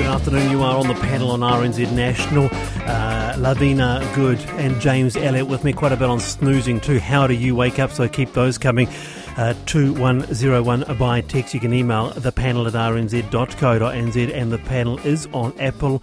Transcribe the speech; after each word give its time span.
Good 0.00 0.08
afternoon. 0.08 0.50
You 0.50 0.62
are 0.62 0.78
on 0.78 0.88
the 0.88 0.94
panel 0.94 1.30
on 1.30 1.40
RNZ 1.40 1.92
National. 1.92 2.48
Uh, 2.86 3.34
Lavina 3.36 4.00
Good 4.14 4.38
and 4.56 4.80
James 4.80 5.14
Elliott 5.14 5.46
with 5.46 5.62
me 5.62 5.74
quite 5.74 5.92
a 5.92 5.96
bit 5.96 6.08
on 6.08 6.18
snoozing 6.18 6.80
too. 6.80 6.98
How 6.98 7.26
do 7.26 7.34
you 7.34 7.54
wake 7.54 7.78
up? 7.78 7.90
So 7.90 8.08
keep 8.08 8.32
those 8.32 8.56
coming. 8.56 8.88
Uh, 9.36 9.52
2101 9.66 10.96
by 10.96 11.20
text. 11.20 11.52
You 11.52 11.60
can 11.60 11.74
email 11.74 12.08
the 12.12 12.32
panel 12.32 12.66
at 12.66 12.72
rnz.co.nz 12.72 14.34
and 14.34 14.50
the 14.50 14.58
panel 14.58 14.98
is 15.00 15.28
on 15.34 15.52
Apple, 15.60 16.02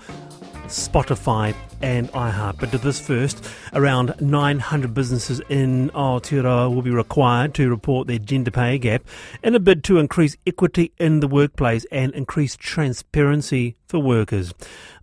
Spotify, 0.67 1.55
and 1.81 2.11
iHeart. 2.11 2.59
But 2.59 2.71
to 2.71 2.77
this 2.77 2.99
first, 2.99 3.47
around 3.73 4.15
900 4.19 4.93
businesses 4.93 5.41
in 5.49 5.89
Aotearoa 5.91 6.73
will 6.73 6.81
be 6.81 6.91
required 6.91 7.53
to 7.55 7.69
report 7.69 8.07
their 8.07 8.19
gender 8.19 8.51
pay 8.51 8.77
gap 8.77 9.03
in 9.43 9.55
a 9.55 9.59
bid 9.59 9.83
to 9.85 9.97
increase 9.97 10.37
equity 10.45 10.91
in 10.97 11.19
the 11.19 11.27
workplace 11.27 11.85
and 11.91 12.13
increase 12.13 12.55
transparency 12.55 13.75
for 13.87 13.99
workers. 13.99 14.53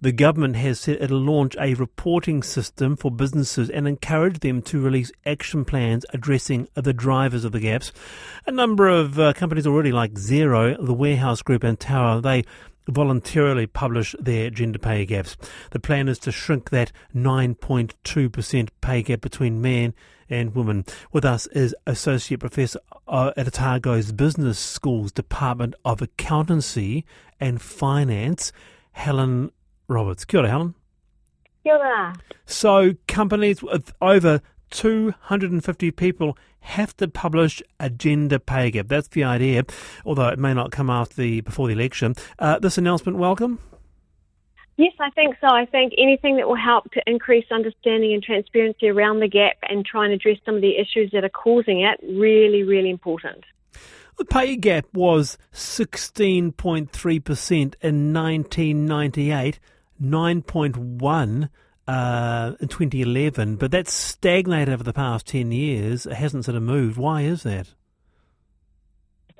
The 0.00 0.12
government 0.12 0.56
has 0.56 0.80
said 0.80 0.98
it'll 1.00 1.18
launch 1.18 1.56
a 1.58 1.74
reporting 1.74 2.42
system 2.42 2.96
for 2.96 3.10
businesses 3.10 3.70
and 3.70 3.88
encourage 3.88 4.40
them 4.40 4.60
to 4.62 4.80
release 4.80 5.10
action 5.24 5.64
plans 5.64 6.04
addressing 6.12 6.68
the 6.74 6.92
drivers 6.92 7.44
of 7.44 7.52
the 7.52 7.60
gaps. 7.60 7.92
A 8.46 8.52
number 8.52 8.88
of 8.88 9.18
uh, 9.18 9.32
companies 9.32 9.66
already, 9.66 9.92
like 9.92 10.14
Xero, 10.14 10.76
the 10.84 10.92
Warehouse 10.92 11.40
Group, 11.40 11.64
and 11.64 11.80
Tower, 11.80 12.20
they 12.20 12.44
voluntarily 12.88 13.66
publish 13.66 14.14
their 14.18 14.50
gender 14.50 14.78
pay 14.78 15.04
gaps. 15.06 15.36
The 15.70 15.80
plan 15.80 16.08
is 16.08 16.18
to 16.20 16.32
shrink 16.32 16.70
that 16.70 16.92
9.2% 17.14 18.68
pay 18.80 19.02
gap 19.02 19.20
between 19.20 19.62
men 19.62 19.94
and 20.28 20.54
women. 20.54 20.84
With 21.12 21.24
us 21.24 21.46
is 21.48 21.74
Associate 21.86 22.38
Professor 22.38 22.80
uh, 23.06 23.32
at 23.36 23.46
Otago's 23.46 24.12
Business 24.12 24.58
School's 24.58 25.12
Department 25.12 25.74
of 25.84 26.00
Accountancy 26.00 27.04
and 27.40 27.60
Finance, 27.60 28.52
Helen 28.92 29.50
Roberts. 29.88 30.24
Kia 30.24 30.40
ora, 30.40 30.48
Helen. 30.48 30.74
Kia 31.62 31.74
ora. 31.74 32.14
So, 32.46 32.92
companies 33.06 33.62
with 33.62 33.92
over 34.00 34.40
250 34.70 35.90
people 35.92 36.36
have 36.64 36.96
to 36.96 37.08
publish 37.08 37.62
a 37.78 37.90
gender 37.90 38.38
pay 38.38 38.70
gap. 38.70 38.88
That's 38.88 39.08
the 39.08 39.24
idea, 39.24 39.64
although 40.04 40.28
it 40.28 40.38
may 40.38 40.54
not 40.54 40.72
come 40.72 40.88
after 40.90 41.16
the 41.16 41.42
before 41.42 41.68
the 41.68 41.74
election. 41.74 42.14
Uh, 42.38 42.58
this 42.58 42.78
announcement, 42.78 43.18
welcome. 43.18 43.58
Yes, 44.76 44.94
I 44.98 45.10
think 45.10 45.36
so. 45.40 45.46
I 45.46 45.66
think 45.66 45.92
anything 45.98 46.36
that 46.38 46.48
will 46.48 46.56
help 46.56 46.90
to 46.92 47.02
increase 47.06 47.44
understanding 47.52 48.12
and 48.12 48.20
transparency 48.22 48.88
around 48.88 49.20
the 49.20 49.28
gap 49.28 49.56
and 49.68 49.86
try 49.86 50.04
and 50.04 50.12
address 50.12 50.38
some 50.44 50.56
of 50.56 50.62
the 50.62 50.76
issues 50.76 51.12
that 51.12 51.22
are 51.22 51.28
causing 51.28 51.82
it, 51.82 52.00
really, 52.02 52.64
really 52.64 52.90
important. 52.90 53.44
The 54.16 54.24
pay 54.24 54.56
gap 54.56 54.86
was 54.92 55.38
16.3% 55.52 57.74
in 57.80 58.12
1998, 58.12 59.60
9.1 60.02 61.48
uh, 61.86 62.52
in 62.60 62.68
2011, 62.68 63.56
but 63.56 63.70
that's 63.70 63.92
stagnated 63.92 64.72
over 64.72 64.82
the 64.82 64.92
past 64.92 65.26
10 65.26 65.52
years. 65.52 66.06
It 66.06 66.14
hasn't 66.14 66.44
sort 66.44 66.56
of 66.56 66.62
moved. 66.62 66.96
Why 66.96 67.22
is 67.22 67.42
that? 67.42 67.74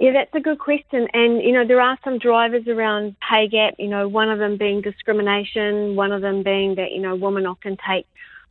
Yeah, 0.01 0.13
that's 0.13 0.35
a 0.35 0.41
good 0.41 0.59
question. 0.59 1.07
And, 1.13 1.41
you 1.41 1.53
know, 1.53 1.67
there 1.67 1.81
are 1.81 1.97
some 2.03 2.19
drivers 2.19 2.67
around 2.67 3.17
pay 3.21 3.49
gap, 3.49 3.75
you 3.79 3.89
know, 3.89 4.09
one 4.09 4.29
of 4.29 4.39
them 4.39 4.59
being 4.59 4.81
discrimination, 4.81 5.95
one 5.95 6.13
of 6.13 6.21
them 6.21 6.43
being 6.43 6.75
that, 6.75 6.91
you 6.91 7.01
know, 7.01 7.15
women 7.15 7.47
often 7.47 7.77
take 7.89 8.07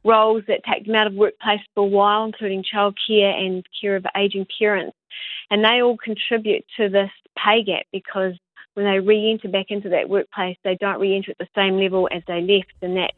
roles 0.06 0.44
that 0.48 0.62
take 0.64 0.86
them 0.86 0.96
out 0.96 1.08
of 1.08 1.14
workplace 1.14 1.60
for 1.76 1.84
a 1.84 1.88
while, 1.88 2.26
including 2.26 2.64
childcare 2.64 3.34
and 3.38 3.66
care 3.80 3.96
of 3.96 4.06
aging 4.16 4.48
parents. 4.58 4.98
And 5.52 5.64
they 5.64 5.82
all 5.82 5.98
contribute 5.98 6.66
to 6.78 6.90
this 6.90 7.12
pay 7.38 7.64
gap 7.64 7.86
because 7.92 8.34
when 8.74 8.86
they 8.86 9.00
re-enter 9.00 9.50
back 9.50 9.68
into 9.70 9.90
that 9.90 10.10
workplace, 10.10 10.58
they 10.64 10.76
don't 10.80 11.00
re-enter 11.00 11.32
at 11.32 11.38
the 11.38 11.48
same 11.56 11.78
level 11.78 12.10
as 12.12 12.24
they 12.28 12.42
left, 12.42 12.74
and 12.82 12.98
that 12.98 13.14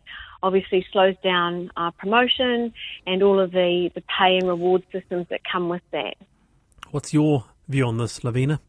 obviously 0.46 0.86
slows 0.92 1.16
down 1.24 1.72
uh, 1.76 1.90
promotion 1.92 2.72
and 3.08 3.24
all 3.24 3.40
of 3.40 3.52
the, 3.52 3.90
the 3.96 4.02
pay 4.02 4.38
and 4.38 4.48
reward 4.48 4.84
systems 4.92 5.26
that 5.32 5.42
come 5.52 5.70
with 5.70 5.82
that. 5.92 6.16
What's 6.92 7.14
your 7.14 7.46
view 7.68 7.86
on 7.88 7.98
this, 7.98 8.24
Lavina? 8.24 8.62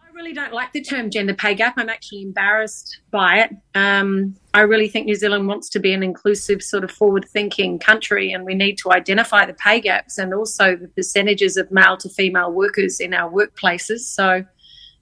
I 0.00 0.10
really 0.14 0.32
don't 0.32 0.52
like 0.52 0.70
the 0.72 0.80
term 0.80 1.10
gender 1.10 1.34
pay 1.34 1.54
gap. 1.54 1.74
I'm 1.76 1.88
actually 1.88 2.22
embarrassed 2.22 3.00
by 3.10 3.38
it. 3.38 3.50
Um, 3.74 4.36
I 4.54 4.60
really 4.60 4.88
think 4.88 5.06
New 5.06 5.16
Zealand 5.16 5.48
wants 5.48 5.68
to 5.70 5.80
be 5.80 5.92
an 5.92 6.04
inclusive, 6.04 6.62
sort 6.62 6.84
of 6.84 6.92
forward 6.92 7.26
thinking 7.28 7.80
country, 7.80 8.32
and 8.32 8.44
we 8.44 8.54
need 8.54 8.78
to 8.78 8.92
identify 8.92 9.46
the 9.46 9.54
pay 9.54 9.80
gaps 9.80 10.16
and 10.16 10.32
also 10.32 10.76
the 10.76 10.88
percentages 10.88 11.56
of 11.56 11.72
male 11.72 11.96
to 11.98 12.08
female 12.08 12.52
workers 12.52 13.00
in 13.00 13.14
our 13.14 13.30
workplaces. 13.30 14.00
So, 14.00 14.44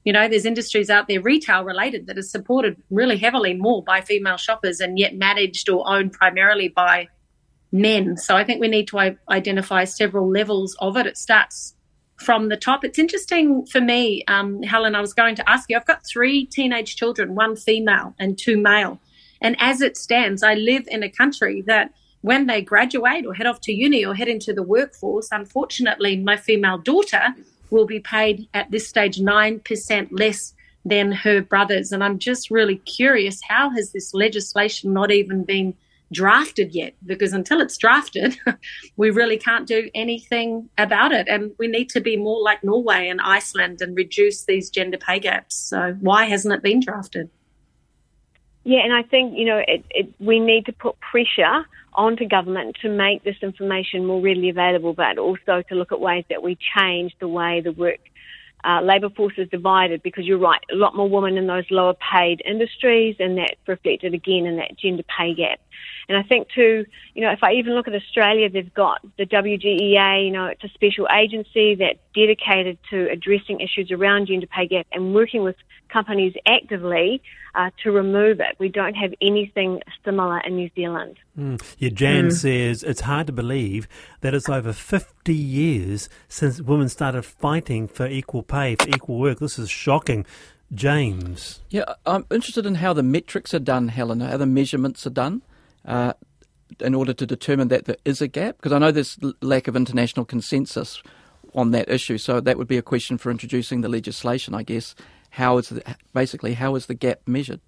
you 0.06 0.12
know, 0.12 0.28
there's 0.28 0.46
industries 0.46 0.88
out 0.88 1.08
there, 1.08 1.20
retail 1.20 1.64
related, 1.64 2.06
that 2.06 2.16
are 2.16 2.22
supported 2.22 2.80
really 2.90 3.18
heavily 3.18 3.54
more 3.54 3.82
by 3.82 4.00
female 4.00 4.36
shoppers 4.36 4.78
and 4.78 5.00
yet 5.00 5.16
managed 5.16 5.68
or 5.68 5.86
owned 5.86 6.12
primarily 6.12 6.68
by 6.68 7.08
men. 7.72 8.16
So 8.16 8.36
I 8.36 8.44
think 8.44 8.60
we 8.60 8.68
need 8.68 8.86
to 8.88 9.16
identify 9.28 9.82
several 9.82 10.30
levels 10.30 10.76
of 10.78 10.96
it. 10.96 11.06
It 11.06 11.18
starts 11.18 11.74
from 12.18 12.50
the 12.50 12.56
top. 12.56 12.84
It's 12.84 13.00
interesting 13.00 13.66
for 13.66 13.80
me, 13.80 14.22
um, 14.28 14.62
Helen, 14.62 14.94
I 14.94 15.00
was 15.00 15.12
going 15.12 15.34
to 15.34 15.50
ask 15.50 15.68
you, 15.68 15.76
I've 15.76 15.86
got 15.86 16.06
three 16.06 16.46
teenage 16.46 16.94
children, 16.94 17.34
one 17.34 17.56
female 17.56 18.14
and 18.20 18.38
two 18.38 18.56
male. 18.56 19.00
And 19.42 19.56
as 19.58 19.80
it 19.80 19.96
stands, 19.96 20.44
I 20.44 20.54
live 20.54 20.86
in 20.86 21.02
a 21.02 21.10
country 21.10 21.62
that 21.66 21.92
when 22.20 22.46
they 22.46 22.62
graduate 22.62 23.26
or 23.26 23.34
head 23.34 23.48
off 23.48 23.60
to 23.62 23.72
uni 23.72 24.06
or 24.06 24.14
head 24.14 24.28
into 24.28 24.52
the 24.52 24.62
workforce, 24.62 25.30
unfortunately, 25.32 26.16
my 26.16 26.36
female 26.36 26.78
daughter 26.78 27.34
will 27.70 27.86
be 27.86 28.00
paid 28.00 28.48
at 28.54 28.70
this 28.70 28.88
stage 28.88 29.18
9% 29.18 30.08
less 30.10 30.54
than 30.84 31.12
her 31.12 31.42
brothers. 31.42 31.92
And 31.92 32.02
I'm 32.02 32.18
just 32.18 32.50
really 32.50 32.76
curious 32.76 33.40
how 33.48 33.70
has 33.70 33.92
this 33.92 34.14
legislation 34.14 34.92
not 34.92 35.10
even 35.10 35.44
been 35.44 35.74
drafted 36.12 36.74
yet? 36.74 36.94
Because 37.04 37.32
until 37.32 37.60
it's 37.60 37.76
drafted, 37.76 38.38
we 38.96 39.10
really 39.10 39.36
can't 39.36 39.66
do 39.66 39.90
anything 39.94 40.68
about 40.78 41.12
it. 41.12 41.26
And 41.28 41.52
we 41.58 41.66
need 41.66 41.90
to 41.90 42.00
be 42.00 42.16
more 42.16 42.40
like 42.40 42.62
Norway 42.62 43.08
and 43.08 43.20
Iceland 43.20 43.82
and 43.82 43.96
reduce 43.96 44.44
these 44.44 44.70
gender 44.70 44.98
pay 44.98 45.18
gaps. 45.18 45.56
So 45.56 45.96
why 46.00 46.26
hasn't 46.26 46.54
it 46.54 46.62
been 46.62 46.80
drafted? 46.80 47.30
Yeah, 48.62 48.80
and 48.80 48.92
I 48.92 49.02
think, 49.02 49.38
you 49.38 49.44
know, 49.44 49.62
it, 49.66 49.84
it, 49.90 50.12
we 50.18 50.40
need 50.40 50.66
to 50.66 50.72
put 50.72 50.98
pressure 50.98 51.64
onto 51.96 52.26
government 52.26 52.76
to 52.82 52.88
make 52.88 53.24
this 53.24 53.36
information 53.42 54.06
more 54.06 54.20
readily 54.20 54.50
available, 54.50 54.92
but 54.92 55.18
also 55.18 55.62
to 55.68 55.74
look 55.74 55.92
at 55.92 56.00
ways 56.00 56.24
that 56.28 56.42
we 56.42 56.56
change 56.76 57.14
the 57.18 57.28
way 57.28 57.60
the 57.60 57.72
work 57.72 58.00
uh, 58.64 58.80
labour 58.82 59.10
force 59.10 59.34
is 59.36 59.48
divided 59.48 60.02
because 60.02 60.24
you're 60.24 60.38
right, 60.38 60.60
a 60.72 60.74
lot 60.74 60.96
more 60.96 61.08
women 61.08 61.38
in 61.38 61.46
those 61.46 61.64
lower 61.70 61.94
paid 61.94 62.42
industries, 62.44 63.16
and 63.20 63.38
that's 63.38 63.54
reflected 63.66 64.12
again 64.12 64.46
in 64.46 64.56
that 64.56 64.76
gender 64.76 65.04
pay 65.04 65.34
gap. 65.34 65.60
And 66.08 66.16
I 66.18 66.22
think 66.22 66.48
too, 66.54 66.84
you 67.14 67.22
know, 67.22 67.30
if 67.30 67.42
I 67.42 67.52
even 67.52 67.74
look 67.74 67.86
at 67.86 67.94
Australia, 67.94 68.48
they've 68.48 68.74
got 68.74 69.00
the 69.18 69.26
WGEA, 69.26 70.24
you 70.24 70.30
know, 70.30 70.46
it's 70.46 70.64
a 70.64 70.68
special 70.68 71.06
agency 71.14 71.76
that's 71.76 71.98
dedicated 72.16 72.78
to 72.90 73.08
addressing 73.10 73.60
issues 73.60 73.92
around 73.92 74.26
gender 74.26 74.46
pay 74.46 74.66
gap 74.66 74.86
and 74.90 75.14
working 75.14 75.42
with 75.42 75.54
companies 75.92 76.34
actively 76.46 77.22
uh, 77.54 77.70
to 77.82 77.92
remove 77.92 78.40
it. 78.40 78.56
We 78.58 78.70
don't 78.70 78.94
have 78.94 79.12
anything 79.20 79.82
similar 80.04 80.40
in 80.40 80.56
New 80.56 80.70
Zealand. 80.74 81.18
Mm. 81.38 81.62
Yeah, 81.78 81.90
Jan 81.90 82.28
mm. 82.28 82.32
says 82.32 82.82
it's 82.82 83.02
hard 83.02 83.26
to 83.28 83.32
believe 83.32 83.86
that 84.22 84.34
it's 84.34 84.48
over 84.48 84.72
50 84.72 85.34
years 85.34 86.08
since 86.26 86.60
women 86.60 86.88
started 86.88 87.22
fighting 87.22 87.86
for 87.86 88.06
equal 88.06 88.42
pay, 88.42 88.74
for 88.76 88.88
equal 88.88 89.18
work. 89.18 89.38
This 89.38 89.58
is 89.58 89.70
shocking. 89.70 90.26
James. 90.74 91.60
Yeah, 91.70 91.84
I'm 92.06 92.26
interested 92.28 92.66
in 92.66 92.76
how 92.76 92.92
the 92.92 93.04
metrics 93.04 93.54
are 93.54 93.60
done, 93.60 93.86
Helen, 93.86 94.18
how 94.18 94.36
the 94.36 94.46
measurements 94.46 95.06
are 95.06 95.10
done 95.10 95.42
uh, 95.84 96.14
in 96.80 96.92
order 96.92 97.12
to 97.12 97.24
determine 97.24 97.68
that 97.68 97.84
there 97.84 97.98
is 98.04 98.20
a 98.20 98.26
gap? 98.26 98.56
Because 98.56 98.72
I 98.72 98.78
know 98.78 98.90
there's 98.90 99.16
lack 99.40 99.68
of 99.68 99.76
international 99.76 100.24
consensus 100.24 101.00
on 101.56 101.70
that 101.72 101.88
issue. 101.88 102.18
So 102.18 102.40
that 102.40 102.58
would 102.58 102.68
be 102.68 102.78
a 102.78 102.82
question 102.82 103.18
for 103.18 103.30
introducing 103.30 103.80
the 103.80 103.88
legislation, 103.88 104.54
I 104.54 104.62
guess. 104.62 104.94
How 105.30 105.58
is 105.58 105.70
the, 105.70 105.96
basically 106.14 106.54
how 106.54 106.76
is 106.76 106.86
the 106.86 106.94
gap 106.94 107.20
measured? 107.26 107.60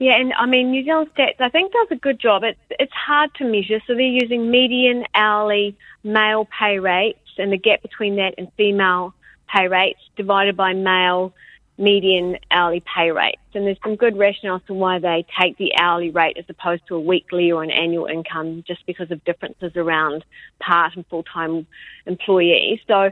Yeah, 0.00 0.16
and 0.20 0.32
I 0.34 0.46
mean 0.46 0.72
New 0.72 0.84
Zealand 0.84 1.08
Stats 1.16 1.40
I 1.40 1.48
think 1.48 1.72
does 1.72 1.86
a 1.92 1.96
good 1.96 2.20
job. 2.20 2.42
It's 2.42 2.58
it's 2.70 2.92
hard 2.92 3.30
to 3.36 3.44
measure, 3.44 3.80
so 3.86 3.94
they're 3.94 4.02
using 4.02 4.50
median 4.50 5.04
hourly 5.14 5.76
male 6.02 6.46
pay 6.58 6.78
rates 6.80 7.18
and 7.38 7.52
the 7.52 7.58
gap 7.58 7.80
between 7.82 8.16
that 8.16 8.34
and 8.36 8.48
female 8.56 9.14
pay 9.48 9.68
rates 9.68 10.00
divided 10.16 10.56
by 10.56 10.72
male 10.72 11.32
median 11.78 12.38
hourly 12.50 12.82
pay 12.94 13.10
rates. 13.10 13.40
And 13.54 13.66
there's 13.66 13.78
some 13.82 13.96
good 13.96 14.16
rationale 14.16 14.60
to 14.60 14.74
why 14.74 14.98
they 14.98 15.26
take 15.40 15.56
the 15.58 15.72
hourly 15.76 16.10
rate 16.10 16.36
as 16.38 16.44
opposed 16.48 16.86
to 16.88 16.94
a 16.94 17.00
weekly 17.00 17.50
or 17.50 17.62
an 17.62 17.70
annual 17.70 18.06
income 18.06 18.64
just 18.66 18.86
because 18.86 19.10
of 19.10 19.24
differences 19.24 19.72
around 19.76 20.24
part 20.60 20.94
and 20.96 21.06
full-time 21.06 21.66
employees. 22.06 22.80
So 22.86 23.10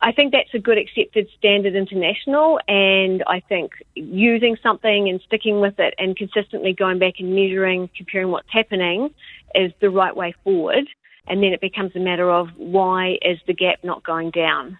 I 0.00 0.12
think 0.12 0.32
that's 0.32 0.52
a 0.52 0.58
good 0.58 0.76
accepted 0.76 1.28
standard 1.38 1.74
international 1.74 2.60
and 2.68 3.24
I 3.26 3.40
think 3.40 3.72
using 3.94 4.56
something 4.62 5.08
and 5.08 5.20
sticking 5.26 5.60
with 5.60 5.78
it 5.78 5.94
and 5.98 6.14
consistently 6.14 6.74
going 6.74 6.98
back 6.98 7.14
and 7.20 7.34
measuring, 7.34 7.88
comparing 7.96 8.30
what's 8.30 8.50
happening 8.50 9.14
is 9.54 9.72
the 9.80 9.88
right 9.88 10.14
way 10.14 10.34
forward. 10.44 10.86
And 11.26 11.42
then 11.42 11.54
it 11.54 11.60
becomes 11.62 11.96
a 11.96 12.00
matter 12.00 12.30
of 12.30 12.48
why 12.56 13.18
is 13.22 13.38
the 13.46 13.54
gap 13.54 13.82
not 13.82 14.02
going 14.02 14.30
down? 14.30 14.76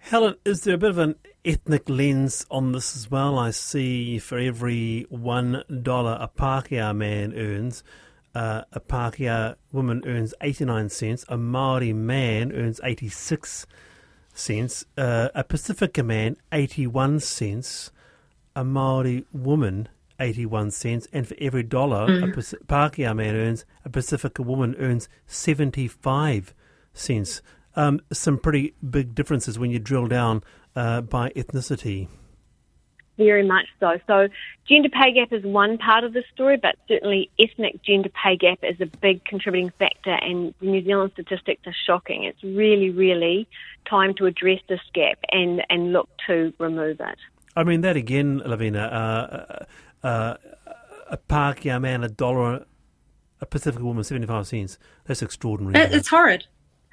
Helen, 0.00 0.34
is 0.44 0.62
there 0.62 0.74
a 0.74 0.78
bit 0.78 0.90
of 0.90 0.98
an 0.98 1.14
ethnic 1.44 1.88
lens 1.88 2.44
on 2.50 2.72
this 2.72 2.96
as 2.96 3.10
well? 3.10 3.38
I 3.38 3.50
see 3.52 4.18
for 4.18 4.38
every 4.38 5.06
one 5.08 5.62
dollar 5.82 6.18
a 6.20 6.26
Pākehā 6.26 6.96
man 6.96 7.32
earns, 7.34 7.84
uh, 8.34 8.62
a 8.72 8.80
Pākehā 8.80 9.54
woman 9.70 10.02
earns 10.06 10.34
89 10.40 10.88
cents, 10.88 11.24
a 11.28 11.36
Maori 11.36 11.92
man 11.92 12.50
earns 12.50 12.80
86 12.82 13.66
cents, 14.34 14.84
uh, 14.96 15.28
a 15.34 15.44
Pacifica 15.44 16.02
man 16.02 16.36
81 16.50 17.20
cents, 17.20 17.92
a 18.56 18.64
Maori 18.64 19.26
woman 19.32 19.88
81 20.18 20.72
cents, 20.72 21.06
and 21.12 21.28
for 21.28 21.36
every 21.40 21.62
dollar 21.62 22.08
mm. 22.08 22.24
a 22.24 22.64
Pākehā 22.64 23.14
man 23.14 23.36
earns, 23.36 23.64
a 23.84 23.90
Pacifica 23.90 24.42
woman 24.42 24.74
earns 24.78 25.08
75 25.26 26.52
cents. 26.94 27.42
Um, 27.76 28.00
some 28.12 28.38
pretty 28.38 28.74
big 28.88 29.14
differences 29.14 29.58
when 29.58 29.70
you 29.70 29.78
drill 29.78 30.06
down 30.06 30.42
uh, 30.74 31.02
by 31.02 31.30
ethnicity. 31.30 32.08
Very 33.16 33.46
much 33.46 33.66
so. 33.78 33.98
So, 34.06 34.28
gender 34.66 34.88
pay 34.88 35.12
gap 35.12 35.32
is 35.32 35.44
one 35.44 35.76
part 35.76 36.04
of 36.04 36.14
the 36.14 36.24
story, 36.32 36.56
but 36.56 36.76
certainly 36.88 37.30
ethnic 37.38 37.82
gender 37.82 38.08
pay 38.08 38.36
gap 38.36 38.60
is 38.62 38.80
a 38.80 38.86
big 38.86 39.24
contributing 39.26 39.70
factor, 39.78 40.12
and 40.12 40.54
the 40.60 40.66
New 40.66 40.82
Zealand 40.82 41.12
statistics 41.12 41.62
are 41.66 41.74
shocking. 41.86 42.24
It's 42.24 42.42
really, 42.42 42.88
really 42.88 43.46
time 43.88 44.14
to 44.14 44.26
address 44.26 44.60
this 44.68 44.80
gap 44.94 45.18
and, 45.30 45.62
and 45.68 45.92
look 45.92 46.08
to 46.28 46.54
remove 46.58 46.98
it. 47.00 47.18
I 47.54 47.62
mean, 47.64 47.82
that 47.82 47.96
again, 47.96 48.38
Lavina, 48.38 48.80
uh, 48.84 50.06
uh, 50.06 50.06
uh 50.06 50.36
a 51.10 51.16
Pākehā 51.16 51.80
man, 51.80 52.04
a 52.04 52.08
dollar, 52.08 52.64
a 53.40 53.46
Pacific 53.46 53.82
woman, 53.82 54.04
75 54.04 54.46
cents. 54.46 54.78
That's 55.04 55.22
extraordinary. 55.22 55.92
It's 55.92 56.08
horrid. 56.08 56.46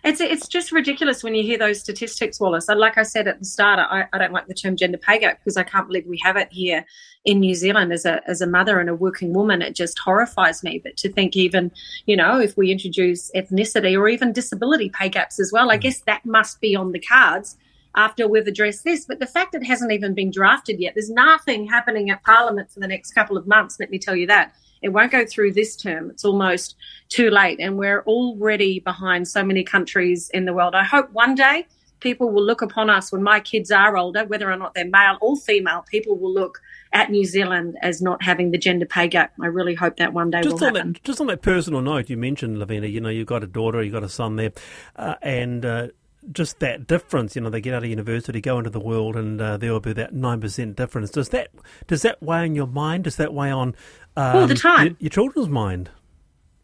It's 0.07 0.21
it's 0.21 0.47
just 0.47 0.71
ridiculous 0.71 1.21
when 1.21 1.35
you 1.35 1.43
hear 1.43 1.57
those 1.57 1.81
statistics, 1.81 2.39
Wallace. 2.39 2.69
And 2.69 2.79
like 2.79 2.97
I 2.97 3.03
said 3.03 3.27
at 3.27 3.39
the 3.39 3.45
start, 3.45 3.77
I, 3.77 4.05
I 4.13 4.17
don't 4.17 4.31
like 4.31 4.47
the 4.47 4.53
term 4.53 4.77
gender 4.77 4.97
pay 4.97 5.19
gap 5.19 5.39
because 5.39 5.57
I 5.57 5.63
can't 5.63 5.85
believe 5.85 6.05
we 6.07 6.17
have 6.23 6.37
it 6.37 6.47
here 6.49 6.85
in 7.25 7.41
New 7.41 7.53
Zealand 7.53 7.91
as 7.91 8.05
a 8.05 8.21
as 8.25 8.39
a 8.39 8.47
mother 8.47 8.79
and 8.79 8.89
a 8.89 8.95
working 8.95 9.33
woman. 9.33 9.61
It 9.61 9.75
just 9.75 9.99
horrifies 9.99 10.63
me. 10.63 10.79
But 10.81 10.95
to 10.97 11.11
think 11.11 11.35
even, 11.35 11.73
you 12.05 12.15
know, 12.15 12.39
if 12.39 12.55
we 12.55 12.71
introduce 12.71 13.29
ethnicity 13.31 13.99
or 13.99 14.07
even 14.07 14.31
disability 14.31 14.89
pay 14.91 15.09
gaps 15.09 15.41
as 15.41 15.51
well, 15.51 15.69
I 15.71 15.77
mm. 15.77 15.81
guess 15.81 15.99
that 16.07 16.25
must 16.25 16.61
be 16.61 16.73
on 16.73 16.93
the 16.93 17.01
cards 17.01 17.57
after 17.95 18.29
we've 18.29 18.47
addressed 18.47 18.85
this. 18.85 19.03
But 19.03 19.19
the 19.19 19.27
fact 19.27 19.55
it 19.55 19.65
hasn't 19.65 19.91
even 19.91 20.13
been 20.13 20.31
drafted 20.31 20.79
yet, 20.79 20.93
there's 20.95 21.09
nothing 21.09 21.67
happening 21.67 22.11
at 22.11 22.23
Parliament 22.23 22.71
for 22.71 22.79
the 22.79 22.87
next 22.87 23.11
couple 23.11 23.35
of 23.35 23.45
months. 23.45 23.75
Let 23.77 23.89
me 23.89 23.99
tell 23.99 24.15
you 24.15 24.27
that. 24.27 24.53
It 24.81 24.89
won't 24.89 25.11
go 25.11 25.25
through 25.25 25.53
this 25.53 25.75
term. 25.75 26.09
It's 26.09 26.25
almost 26.25 26.75
too 27.09 27.29
late. 27.29 27.59
And 27.59 27.77
we're 27.77 28.01
already 28.03 28.79
behind 28.79 29.27
so 29.27 29.43
many 29.43 29.63
countries 29.63 30.29
in 30.33 30.45
the 30.45 30.53
world. 30.53 30.75
I 30.75 30.83
hope 30.83 31.11
one 31.11 31.35
day 31.35 31.67
people 31.99 32.29
will 32.29 32.43
look 32.43 32.61
upon 32.61 32.89
us 32.89 33.11
when 33.11 33.23
my 33.23 33.39
kids 33.39 33.71
are 33.71 33.97
older, 33.97 34.25
whether 34.25 34.51
or 34.51 34.57
not 34.57 34.73
they're 34.73 34.85
male 34.85 35.17
or 35.21 35.35
female, 35.35 35.83
people 35.89 36.17
will 36.17 36.33
look 36.33 36.61
at 36.93 37.09
New 37.09 37.25
Zealand 37.25 37.77
as 37.81 38.01
not 38.01 38.21
having 38.23 38.51
the 38.51 38.57
gender 38.57 38.85
pay 38.85 39.07
gap. 39.07 39.33
I 39.41 39.47
really 39.47 39.75
hope 39.75 39.97
that 39.97 40.13
one 40.13 40.29
day 40.29 40.41
just 40.41 40.55
will 40.55 40.67
on 40.67 40.75
happen. 40.75 40.93
That, 40.93 41.03
just 41.03 41.21
on 41.21 41.27
that 41.27 41.41
personal 41.41 41.81
note, 41.81 42.09
you 42.09 42.17
mentioned, 42.17 42.59
Lavina, 42.59 42.87
you 42.87 43.01
know, 43.01 43.09
you've 43.09 43.27
got 43.27 43.43
a 43.43 43.47
daughter, 43.47 43.81
you've 43.81 43.93
got 43.93 44.03
a 44.03 44.09
son 44.09 44.35
there, 44.35 44.51
uh, 44.95 45.15
and 45.21 45.65
uh, 45.65 45.87
just 46.31 46.59
that 46.59 46.87
difference, 46.87 47.35
you 47.35 47.41
know, 47.41 47.49
they 47.49 47.61
get 47.61 47.73
out 47.73 47.83
of 47.83 47.89
university, 47.89 48.41
go 48.41 48.57
into 48.57 48.69
the 48.69 48.79
world, 48.79 49.15
and 49.15 49.41
uh, 49.41 49.57
there 49.57 49.71
will 49.71 49.79
be 49.79 49.93
that 49.93 50.13
nine 50.13 50.41
percent 50.41 50.75
difference. 50.75 51.09
Does 51.09 51.29
that 51.29 51.49
does 51.87 52.01
that 52.01 52.21
weigh 52.21 52.39
on 52.39 52.55
your 52.55 52.67
mind? 52.67 53.05
Does 53.05 53.15
that 53.17 53.33
weigh 53.33 53.51
on 53.51 53.75
um, 54.17 54.35
all 54.35 54.47
the 54.47 54.53
um, 54.53 54.57
time 54.57 54.85
your, 54.87 54.95
your 54.99 55.09
children's 55.09 55.49
mind? 55.49 55.89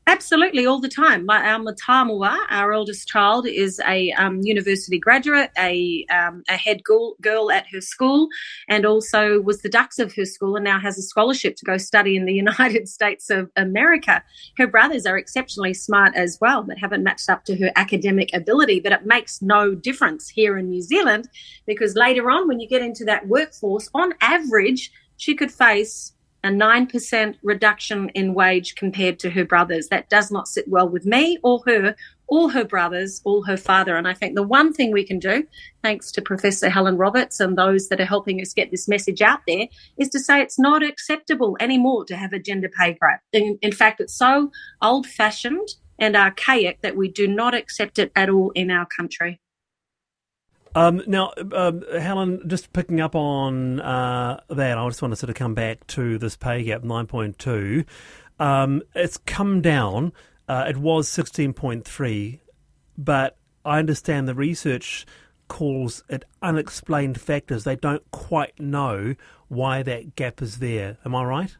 Absolutely, 0.05 0.65
all 0.65 0.81
the 0.81 0.89
time. 0.89 1.25
My, 1.25 1.41
our 1.41 1.59
Matamua, 1.59 2.37
our 2.49 2.73
eldest 2.73 3.07
child, 3.07 3.47
is 3.47 3.79
a 3.87 4.11
um, 4.13 4.41
university 4.41 4.99
graduate, 4.99 5.49
a, 5.57 6.05
um, 6.11 6.43
a 6.49 6.57
head 6.57 6.83
girl, 6.83 7.15
girl, 7.21 7.49
at 7.49 7.65
her 7.71 7.79
school, 7.79 8.27
and 8.67 8.85
also 8.85 9.39
was 9.39 9.61
the 9.61 9.69
Dux 9.69 9.99
of 9.99 10.13
her 10.15 10.25
school 10.25 10.57
and 10.57 10.65
now 10.65 10.77
has 10.77 10.97
a 10.97 11.01
scholarship 11.01 11.55
to 11.55 11.65
go 11.65 11.77
study 11.77 12.17
in 12.17 12.25
the 12.25 12.33
United 12.45 12.89
States 12.89 13.29
of 13.29 13.49
America. 13.55 14.21
Her 14.57 14.67
brothers 14.67 15.05
are 15.05 15.17
exceptionally 15.17 15.73
smart 15.73 16.13
as 16.15 16.37
well, 16.41 16.63
but 16.63 16.77
haven't 16.77 17.03
matched 17.03 17.29
up 17.29 17.45
to 17.45 17.55
her 17.57 17.71
academic 17.77 18.29
ability. 18.33 18.81
But 18.81 18.91
it 18.91 19.05
makes 19.05 19.41
no 19.41 19.73
difference 19.73 20.27
here 20.27 20.57
in 20.57 20.69
New 20.69 20.81
Zealand 20.81 21.29
because 21.65 21.95
later 21.95 22.29
on, 22.29 22.49
when 22.49 22.59
you 22.59 22.67
get 22.67 22.81
into 22.81 23.05
that 23.05 23.27
workforce, 23.29 23.89
on 23.93 24.13
average, 24.19 24.91
she 25.17 25.33
could 25.33 25.51
face 25.51 26.12
a 26.43 26.49
9% 26.49 27.35
reduction 27.41 28.09
in 28.09 28.33
wage 28.33 28.75
compared 28.75 29.19
to 29.19 29.29
her 29.29 29.45
brothers. 29.45 29.87
That 29.87 30.09
does 30.09 30.31
not 30.31 30.47
sit 30.47 30.67
well 30.67 30.89
with 30.89 31.05
me 31.05 31.37
or 31.43 31.61
her 31.65 31.95
or 32.27 32.51
her 32.51 32.65
brothers 32.65 33.21
or 33.23 33.45
her 33.45 33.57
father. 33.57 33.95
And 33.95 34.07
I 34.07 34.13
think 34.13 34.35
the 34.35 34.43
one 34.43 34.73
thing 34.73 34.91
we 34.91 35.05
can 35.05 35.19
do, 35.19 35.45
thanks 35.83 36.11
to 36.13 36.21
Professor 36.21 36.69
Helen 36.69 36.97
Roberts 36.97 37.39
and 37.39 37.57
those 37.57 37.89
that 37.89 38.01
are 38.01 38.05
helping 38.05 38.41
us 38.41 38.53
get 38.53 38.71
this 38.71 38.87
message 38.87 39.21
out 39.21 39.41
there, 39.47 39.67
is 39.97 40.09
to 40.09 40.19
say 40.19 40.41
it's 40.41 40.59
not 40.59 40.83
acceptable 40.83 41.55
anymore 41.59 42.05
to 42.05 42.15
have 42.15 42.33
a 42.33 42.39
gender 42.39 42.69
pay 42.69 42.93
gap. 42.93 43.21
In, 43.31 43.57
in 43.61 43.71
fact, 43.71 44.01
it's 44.01 44.15
so 44.15 44.51
old 44.81 45.07
fashioned 45.07 45.67
and 45.99 46.15
archaic 46.15 46.81
that 46.81 46.97
we 46.97 47.07
do 47.07 47.27
not 47.27 47.53
accept 47.53 47.99
it 47.99 48.11
at 48.15 48.29
all 48.29 48.51
in 48.51 48.71
our 48.71 48.85
country. 48.85 49.39
Um, 50.75 51.03
now, 51.05 51.31
um, 51.53 51.83
Helen, 51.99 52.41
just 52.47 52.73
picking 52.73 52.99
up 52.99 53.15
on 53.15 53.79
uh, 53.79 54.41
that, 54.49 54.77
I 54.77 54.87
just 54.87 55.01
want 55.01 55.11
to 55.11 55.15
sort 55.15 55.29
of 55.29 55.35
come 55.35 55.53
back 55.53 55.85
to 55.87 56.17
this 56.17 56.35
pay 56.35 56.63
gap, 56.63 56.81
9.2. 56.81 57.85
Um, 58.39 58.81
it's 58.95 59.17
come 59.17 59.61
down. 59.61 60.13
Uh, 60.47 60.65
it 60.67 60.77
was 60.77 61.07
16.3, 61.09 62.39
but 62.97 63.37
I 63.63 63.79
understand 63.79 64.27
the 64.27 64.33
research 64.33 65.05
calls 65.47 66.03
it 66.09 66.25
unexplained 66.41 67.21
factors. 67.21 67.63
They 67.63 67.75
don't 67.75 68.09
quite 68.11 68.59
know 68.59 69.15
why 69.49 69.83
that 69.83 70.15
gap 70.15 70.41
is 70.41 70.57
there. 70.57 70.97
Am 71.05 71.13
I 71.13 71.23
right? 71.23 71.55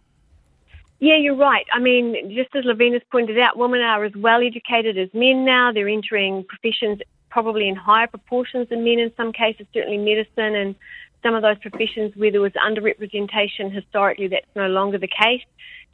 Yeah, 1.00 1.18
you're 1.18 1.36
right. 1.36 1.66
I 1.72 1.80
mean, 1.80 2.34
just 2.34 2.56
as 2.56 2.64
Lavina's 2.64 3.04
pointed 3.12 3.38
out, 3.38 3.58
women 3.58 3.82
are 3.82 4.04
as 4.06 4.14
well 4.16 4.42
educated 4.42 4.98
as 4.98 5.10
men 5.14 5.46
now. 5.46 5.72
They're 5.74 5.90
entering 5.90 6.46
professions 6.46 7.02
probably 7.34 7.68
in 7.68 7.76
higher 7.76 8.06
proportions 8.06 8.70
than 8.70 8.84
men 8.84 9.00
in 9.00 9.12
some 9.18 9.34
cases, 9.34 9.66
certainly 9.74 9.98
medicine 9.98 10.54
and 10.56 10.76
some 11.24 11.34
of 11.34 11.42
those 11.42 11.58
professions 11.58 12.16
where 12.16 12.32
there 12.32 12.42
was 12.42 12.52
underrepresentation 12.52 13.74
historically, 13.74 14.28
that's 14.28 14.46
no 14.56 14.68
longer 14.68 15.00
the 15.00 15.08
case. 15.08 15.42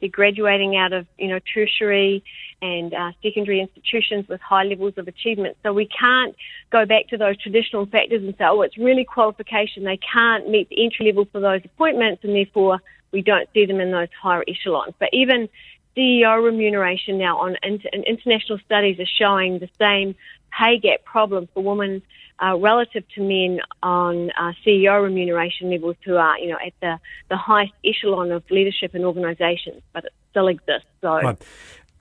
They're 0.00 0.10
graduating 0.10 0.76
out 0.76 0.92
of, 0.92 1.06
you 1.18 1.28
know, 1.28 1.38
tertiary 1.38 2.22
and 2.60 2.92
uh, 2.92 3.12
secondary 3.22 3.60
institutions 3.60 4.28
with 4.28 4.40
high 4.42 4.64
levels 4.64 4.94
of 4.98 5.08
achievement. 5.08 5.56
So 5.62 5.72
we 5.72 5.86
can't 5.86 6.36
go 6.70 6.84
back 6.84 7.08
to 7.08 7.16
those 7.16 7.38
traditional 7.38 7.86
factors 7.86 8.22
and 8.22 8.34
say, 8.36 8.44
oh, 8.44 8.60
it's 8.60 8.76
really 8.76 9.04
qualification. 9.04 9.84
They 9.84 9.98
can't 9.98 10.46
meet 10.50 10.68
the 10.68 10.84
entry 10.84 11.06
level 11.06 11.26
for 11.32 11.40
those 11.40 11.62
appointments 11.64 12.22
and 12.22 12.34
therefore 12.34 12.80
we 13.12 13.22
don't 13.22 13.48
see 13.54 13.64
them 13.64 13.80
in 13.80 13.92
those 13.92 14.08
higher 14.20 14.44
echelons. 14.46 14.92
But 14.98 15.08
even 15.14 15.48
CEO 15.96 16.42
remuneration 16.44 17.18
now 17.18 17.38
on 17.38 17.56
international 17.62 18.58
studies 18.64 18.98
are 19.00 19.12
showing 19.18 19.58
the 19.58 19.68
same 19.78 20.14
pay 20.56 20.78
gap 20.78 21.04
problem 21.04 21.48
for 21.52 21.62
women 21.62 22.02
uh, 22.42 22.56
relative 22.56 23.04
to 23.14 23.22
men 23.22 23.60
on 23.82 24.30
uh, 24.30 24.52
CEO 24.64 25.02
remuneration 25.02 25.70
levels 25.70 25.96
who 26.04 26.16
are, 26.16 26.38
you 26.38 26.48
know, 26.48 26.58
at 26.64 26.72
the, 26.80 26.98
the 27.28 27.36
highest 27.36 27.72
echelon 27.84 28.32
of 28.32 28.42
leadership 28.50 28.94
in 28.94 29.04
organisations, 29.04 29.82
but 29.92 30.04
it 30.04 30.12
still 30.30 30.48
exists. 30.48 30.88
So. 31.00 31.20
Right. 31.20 31.38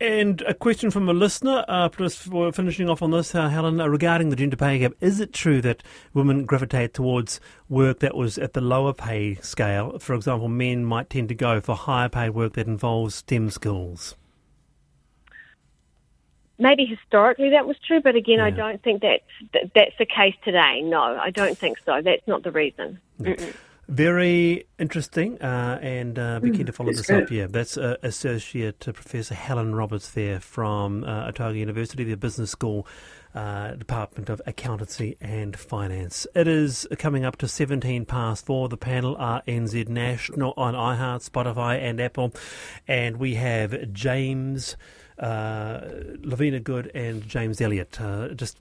And 0.01 0.41
a 0.43 0.53
question 0.53 0.91
from 0.91 1.09
a 1.09 1.13
listener, 1.13 1.65
uh, 1.67 1.89
for 1.89 2.53
finishing 2.53 2.89
off 2.89 3.01
on 3.01 3.11
this, 3.11 3.35
uh, 3.35 3.49
Helen, 3.49 3.81
uh, 3.81 3.87
regarding 3.87 4.29
the 4.29 4.37
gender 4.37 4.55
pay 4.55 4.79
gap. 4.79 4.93
Is 5.01 5.19
it 5.19 5.33
true 5.33 5.61
that 5.61 5.83
women 6.13 6.45
gravitate 6.45 6.93
towards 6.93 7.41
work 7.67 7.99
that 7.99 8.15
was 8.15 8.37
at 8.37 8.53
the 8.53 8.61
lower 8.61 8.93
pay 8.93 9.35
scale? 9.35 9.99
For 9.99 10.13
example, 10.13 10.47
men 10.47 10.85
might 10.85 11.09
tend 11.09 11.27
to 11.29 11.35
go 11.35 11.59
for 11.59 11.75
higher 11.75 12.07
paid 12.07 12.29
work 12.29 12.53
that 12.53 12.65
involves 12.65 13.15
STEM 13.15 13.49
skills 13.49 14.15
maybe 16.59 16.85
historically 16.85 17.49
that 17.51 17.65
was 17.65 17.77
true, 17.87 18.01
but 18.01 18.15
again, 18.15 18.37
yeah. 18.37 18.45
I 18.45 18.51
don't 18.51 18.83
think 18.83 19.01
that's 19.01 19.23
that, 19.53 19.71
that's 19.73 19.97
the 19.97 20.05
case 20.05 20.35
today. 20.43 20.81
No, 20.81 21.01
I 21.01 21.31
don't 21.31 21.57
think 21.57 21.79
so. 21.85 22.01
That's 22.03 22.27
not 22.27 22.43
the 22.43 22.51
reason. 22.51 22.99
Very 23.87 24.65
interesting, 24.77 25.41
uh, 25.41 25.79
and 25.81 26.19
uh, 26.19 26.39
be 26.39 26.51
keen 26.51 26.67
to 26.67 26.71
follow 26.71 26.91
this 26.91 27.07
good. 27.07 27.23
up. 27.23 27.31
Yeah, 27.31 27.47
that's 27.49 27.75
uh, 27.75 27.95
Associate 28.03 28.79
Professor 28.79 29.33
Helen 29.33 29.73
Roberts 29.73 30.11
there 30.11 30.39
from 30.39 31.03
uh, 31.03 31.29
Otago 31.29 31.55
University, 31.55 32.03
the 32.03 32.15
Business 32.15 32.51
School. 32.51 32.85
Uh, 33.35 33.75
Department 33.75 34.27
of 34.27 34.41
Accountancy 34.47 35.15
and 35.21 35.55
Finance. 35.55 36.25
It 36.33 36.47
is 36.47 36.87
coming 36.97 37.23
up 37.23 37.37
to 37.37 37.47
17 37.47 38.05
past 38.05 38.43
four. 38.43 38.69
The 38.69 38.75
panel 38.75 39.15
RNZ 39.17 39.87
National 39.87 40.55
on 40.57 40.73
iHeart, 40.73 41.29
Spotify, 41.29 41.79
and 41.79 42.01
Apple. 42.01 42.33
And 42.87 43.17
we 43.17 43.35
have 43.35 43.93
James 43.93 44.75
uh, 45.19 45.81
Lavina 46.21 46.59
Good 46.59 46.91
and 46.95 47.27
James 47.27 47.61
Elliott. 47.61 47.99
Uh, 47.99 48.29
just 48.29 48.57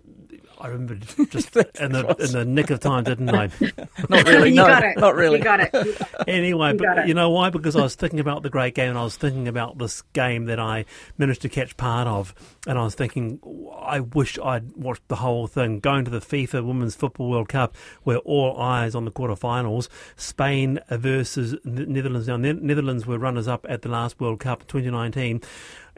I 0.60 0.68
remember 0.68 0.94
just 1.30 1.56
in 1.56 1.92
the 1.92 2.16
in 2.18 2.32
the 2.32 2.44
nick 2.44 2.70
of 2.70 2.80
time, 2.80 3.04
didn't 3.04 3.30
I? 3.30 3.50
not 4.08 4.26
really. 4.26 4.52
no, 4.52 4.92
not 4.96 5.14
really. 5.14 5.38
You 5.38 5.44
got 5.44 5.60
it. 5.60 6.02
anyway, 6.26 6.72
you 6.72 6.78
but 6.78 7.08
you 7.08 7.14
know 7.14 7.30
why? 7.30 7.50
Because 7.50 7.76
I 7.76 7.82
was 7.82 7.94
thinking 7.94 8.20
about 8.20 8.42
the 8.42 8.50
great 8.50 8.74
game, 8.74 8.90
and 8.90 8.98
I 8.98 9.04
was 9.04 9.16
thinking 9.16 9.46
about 9.46 9.78
this 9.78 10.02
game 10.12 10.46
that 10.46 10.58
I 10.58 10.84
managed 11.16 11.42
to 11.42 11.48
catch 11.48 11.76
part 11.76 12.08
of, 12.08 12.34
and 12.66 12.78
I 12.78 12.82
was 12.82 12.94
thinking, 12.94 13.40
I 13.80 14.00
wish 14.00 14.38
I'd 14.38 14.76
watched 14.76 15.06
the 15.08 15.16
whole 15.16 15.46
thing. 15.46 15.80
Going 15.80 16.04
to 16.04 16.10
the 16.10 16.20
FIFA 16.20 16.66
Women's 16.66 16.96
Football 16.96 17.30
World 17.30 17.48
Cup, 17.48 17.76
where 18.02 18.18
all 18.18 18.58
eyes 18.58 18.94
on 18.94 19.04
the 19.04 19.12
quarterfinals. 19.12 19.88
Spain 20.16 20.80
versus 20.90 21.56
Netherlands. 21.64 22.26
Now, 22.26 22.36
Netherlands 22.36 23.06
were 23.06 23.18
runners 23.18 23.46
up 23.46 23.64
at 23.68 23.82
the 23.82 23.88
last 23.88 24.20
World 24.20 24.40
Cup 24.40 24.66
2019. 24.66 25.42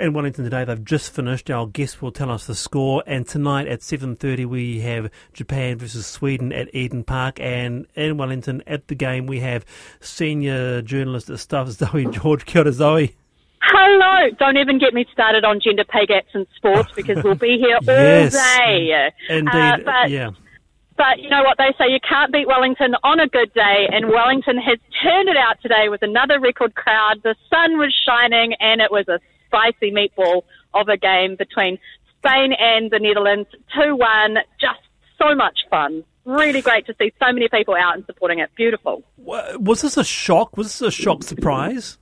In 0.00 0.14
Wellington 0.14 0.44
today, 0.44 0.64
they've 0.64 0.82
just 0.82 1.12
finished. 1.12 1.50
Our 1.50 1.66
guest 1.66 2.00
will 2.00 2.10
tell 2.10 2.30
us 2.30 2.46
the 2.46 2.54
score. 2.54 3.02
And 3.06 3.28
tonight 3.28 3.68
at 3.68 3.80
7.30, 3.80 4.46
we 4.46 4.80
have 4.80 5.10
Japan 5.34 5.76
versus 5.76 6.06
Sweden 6.06 6.54
at 6.54 6.74
Eden 6.74 7.04
Park. 7.04 7.38
And 7.38 7.86
in 7.94 8.16
Wellington 8.16 8.62
at 8.66 8.88
the 8.88 8.94
game, 8.94 9.26
we 9.26 9.40
have 9.40 9.66
senior 10.00 10.80
journalist 10.80 11.28
at 11.28 11.38
Stuff, 11.38 11.68
Zoe 11.72 12.06
George. 12.06 12.46
Kia 12.46 12.62
ora, 12.62 12.72
Zoe. 12.72 13.14
Hello. 13.60 14.30
Don't 14.38 14.56
even 14.56 14.78
get 14.78 14.94
me 14.94 15.04
started 15.12 15.44
on 15.44 15.60
gender 15.60 15.84
pay 15.84 16.06
gaps 16.06 16.30
in 16.32 16.46
sports 16.56 16.90
because 16.96 17.22
we'll 17.22 17.34
be 17.34 17.58
here 17.58 17.78
yes, 17.82 18.34
all 18.34 18.40
day. 18.40 19.10
Indeed, 19.28 19.54
uh, 19.54 19.76
but, 19.84 20.10
yeah. 20.10 20.30
But 20.96 21.18
you 21.18 21.28
know 21.28 21.42
what 21.42 21.58
they 21.58 21.74
say, 21.76 21.92
you 21.92 22.00
can't 22.08 22.32
beat 22.32 22.46
Wellington 22.46 22.94
on 23.04 23.20
a 23.20 23.28
good 23.28 23.52
day, 23.52 23.86
and 23.92 24.08
Wellington 24.08 24.56
has 24.56 24.78
turned 25.02 25.28
it 25.28 25.36
out 25.36 25.60
today 25.60 25.90
with 25.90 26.02
another 26.02 26.40
record 26.40 26.74
crowd. 26.74 27.20
The 27.22 27.34
sun 27.50 27.76
was 27.76 27.94
shining, 28.06 28.54
and 28.60 28.80
it 28.80 28.90
was 28.90 29.06
a 29.08 29.20
spicy 29.50 29.92
meatball 29.92 30.42
of 30.74 30.88
a 30.88 30.96
game 30.96 31.36
between 31.36 31.78
Spain 32.18 32.52
and 32.58 32.90
the 32.90 32.98
Netherlands. 32.98 33.48
2 33.74 33.96
1, 33.96 34.36
just 34.60 34.80
so 35.20 35.34
much 35.34 35.58
fun. 35.68 36.04
Really 36.24 36.60
great 36.60 36.86
to 36.86 36.94
see 36.98 37.12
so 37.18 37.32
many 37.32 37.48
people 37.48 37.74
out 37.74 37.96
and 37.96 38.04
supporting 38.06 38.38
it. 38.38 38.50
Beautiful. 38.54 39.02
Was 39.16 39.82
this 39.82 39.96
a 39.96 40.04
shock? 40.04 40.56
Was 40.56 40.78
this 40.78 40.80
a 40.82 40.90
shock 40.90 41.22
surprise? 41.22 41.98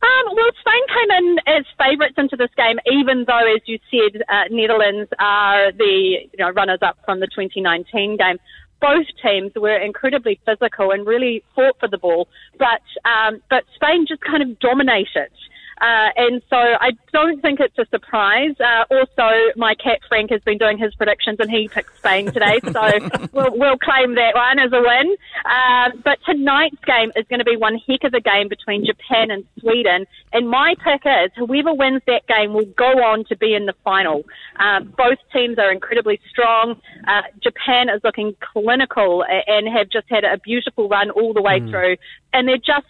Um, 0.00 0.34
well, 0.34 0.50
Spain 0.60 0.82
came 0.88 1.10
in 1.18 1.38
as 1.46 1.64
favourites 1.76 2.14
into 2.16 2.36
this 2.36 2.50
game, 2.56 2.78
even 2.90 3.24
though, 3.26 3.54
as 3.54 3.60
you 3.66 3.78
said, 3.90 4.22
uh, 4.28 4.44
Netherlands 4.50 5.10
are 5.18 5.72
the 5.72 6.28
you 6.32 6.38
know, 6.38 6.50
runners-up 6.50 6.98
from 7.04 7.20
the 7.20 7.26
2019 7.26 8.16
game. 8.16 8.38
Both 8.80 9.06
teams 9.20 9.52
were 9.56 9.76
incredibly 9.76 10.40
physical 10.46 10.92
and 10.92 11.04
really 11.04 11.42
fought 11.56 11.80
for 11.80 11.88
the 11.88 11.98
ball, 11.98 12.28
but 12.58 12.82
um, 13.04 13.42
but 13.50 13.64
Spain 13.74 14.06
just 14.06 14.20
kind 14.20 14.40
of 14.40 14.56
dominated. 14.60 15.30
Uh, 15.80 16.08
and 16.16 16.42
so 16.50 16.56
I 16.56 16.90
don't 17.12 17.40
think 17.40 17.60
it's 17.60 17.78
a 17.78 17.86
surprise. 17.86 18.54
Uh, 18.58 18.84
also, 18.90 19.30
my 19.56 19.74
cat 19.74 20.00
Frank 20.08 20.30
has 20.30 20.40
been 20.42 20.58
doing 20.58 20.78
his 20.78 20.94
predictions 20.94 21.38
and 21.40 21.50
he 21.50 21.68
picked 21.68 21.96
Spain 21.98 22.26
today, 22.26 22.60
so 22.72 23.28
we'll, 23.32 23.56
we'll, 23.56 23.78
claim 23.78 24.16
that 24.16 24.34
one 24.34 24.58
as 24.58 24.72
a 24.72 24.80
win. 24.80 25.16
Uh, 25.44 25.90
but 26.04 26.18
tonight's 26.26 26.82
game 26.84 27.12
is 27.14 27.24
going 27.28 27.38
to 27.38 27.44
be 27.44 27.56
one 27.56 27.78
heck 27.86 28.02
of 28.04 28.12
a 28.12 28.20
game 28.20 28.48
between 28.48 28.84
Japan 28.84 29.30
and 29.30 29.44
Sweden. 29.60 30.06
And 30.32 30.50
my 30.50 30.74
pick 30.82 31.02
is 31.04 31.30
whoever 31.36 31.72
wins 31.72 32.02
that 32.06 32.26
game 32.26 32.54
will 32.54 32.66
go 32.66 33.02
on 33.04 33.24
to 33.26 33.36
be 33.36 33.54
in 33.54 33.66
the 33.66 33.74
final. 33.84 34.24
Uh, 34.58 34.80
both 34.80 35.18
teams 35.32 35.58
are 35.58 35.70
incredibly 35.70 36.20
strong. 36.28 36.80
Uh, 37.06 37.22
Japan 37.40 37.88
is 37.88 38.00
looking 38.02 38.34
clinical 38.40 39.24
and 39.46 39.68
have 39.68 39.88
just 39.90 40.08
had 40.10 40.24
a 40.24 40.38
beautiful 40.38 40.88
run 40.88 41.10
all 41.10 41.32
the 41.32 41.42
way 41.42 41.60
mm. 41.60 41.70
through. 41.70 41.96
And 42.32 42.48
they're 42.48 42.56
just 42.56 42.86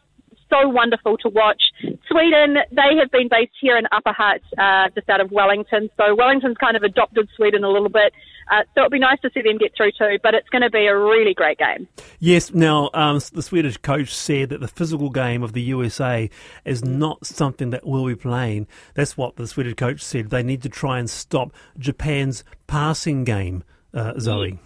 so 0.48 0.68
wonderful 0.68 1.16
to 1.18 1.28
watch. 1.28 1.62
Sweden, 2.10 2.56
they 2.70 2.96
have 2.98 3.10
been 3.10 3.28
based 3.28 3.52
here 3.60 3.76
in 3.76 3.84
Upper 3.92 4.12
Hutt, 4.12 4.40
uh, 4.56 4.88
just 4.94 5.08
out 5.08 5.20
of 5.20 5.30
Wellington. 5.30 5.90
So 5.96 6.14
Wellington's 6.14 6.56
kind 6.58 6.76
of 6.76 6.82
adopted 6.82 7.28
Sweden 7.36 7.64
a 7.64 7.68
little 7.68 7.88
bit. 7.88 8.12
Uh, 8.50 8.62
so 8.74 8.80
it'll 8.80 8.90
be 8.90 8.98
nice 8.98 9.20
to 9.20 9.30
see 9.34 9.42
them 9.42 9.58
get 9.58 9.72
through 9.76 9.92
too, 9.92 10.18
but 10.22 10.34
it's 10.34 10.48
going 10.48 10.62
to 10.62 10.70
be 10.70 10.86
a 10.86 10.96
really 10.96 11.34
great 11.34 11.58
game. 11.58 11.86
Yes, 12.18 12.52
now 12.54 12.90
um, 12.94 13.20
the 13.32 13.42
Swedish 13.42 13.76
coach 13.76 14.14
said 14.14 14.48
that 14.48 14.60
the 14.60 14.68
physical 14.68 15.10
game 15.10 15.42
of 15.42 15.52
the 15.52 15.60
USA 15.62 16.30
is 16.64 16.82
not 16.82 17.26
something 17.26 17.70
that 17.70 17.86
we'll 17.86 18.06
be 18.06 18.14
playing. 18.14 18.66
That's 18.94 19.16
what 19.16 19.36
the 19.36 19.46
Swedish 19.46 19.74
coach 19.74 20.00
said. 20.02 20.30
They 20.30 20.42
need 20.42 20.62
to 20.62 20.68
try 20.68 20.98
and 20.98 21.10
stop 21.10 21.52
Japan's 21.78 22.42
passing 22.66 23.24
game, 23.24 23.64
uh, 23.92 24.18
Zoe. 24.18 24.58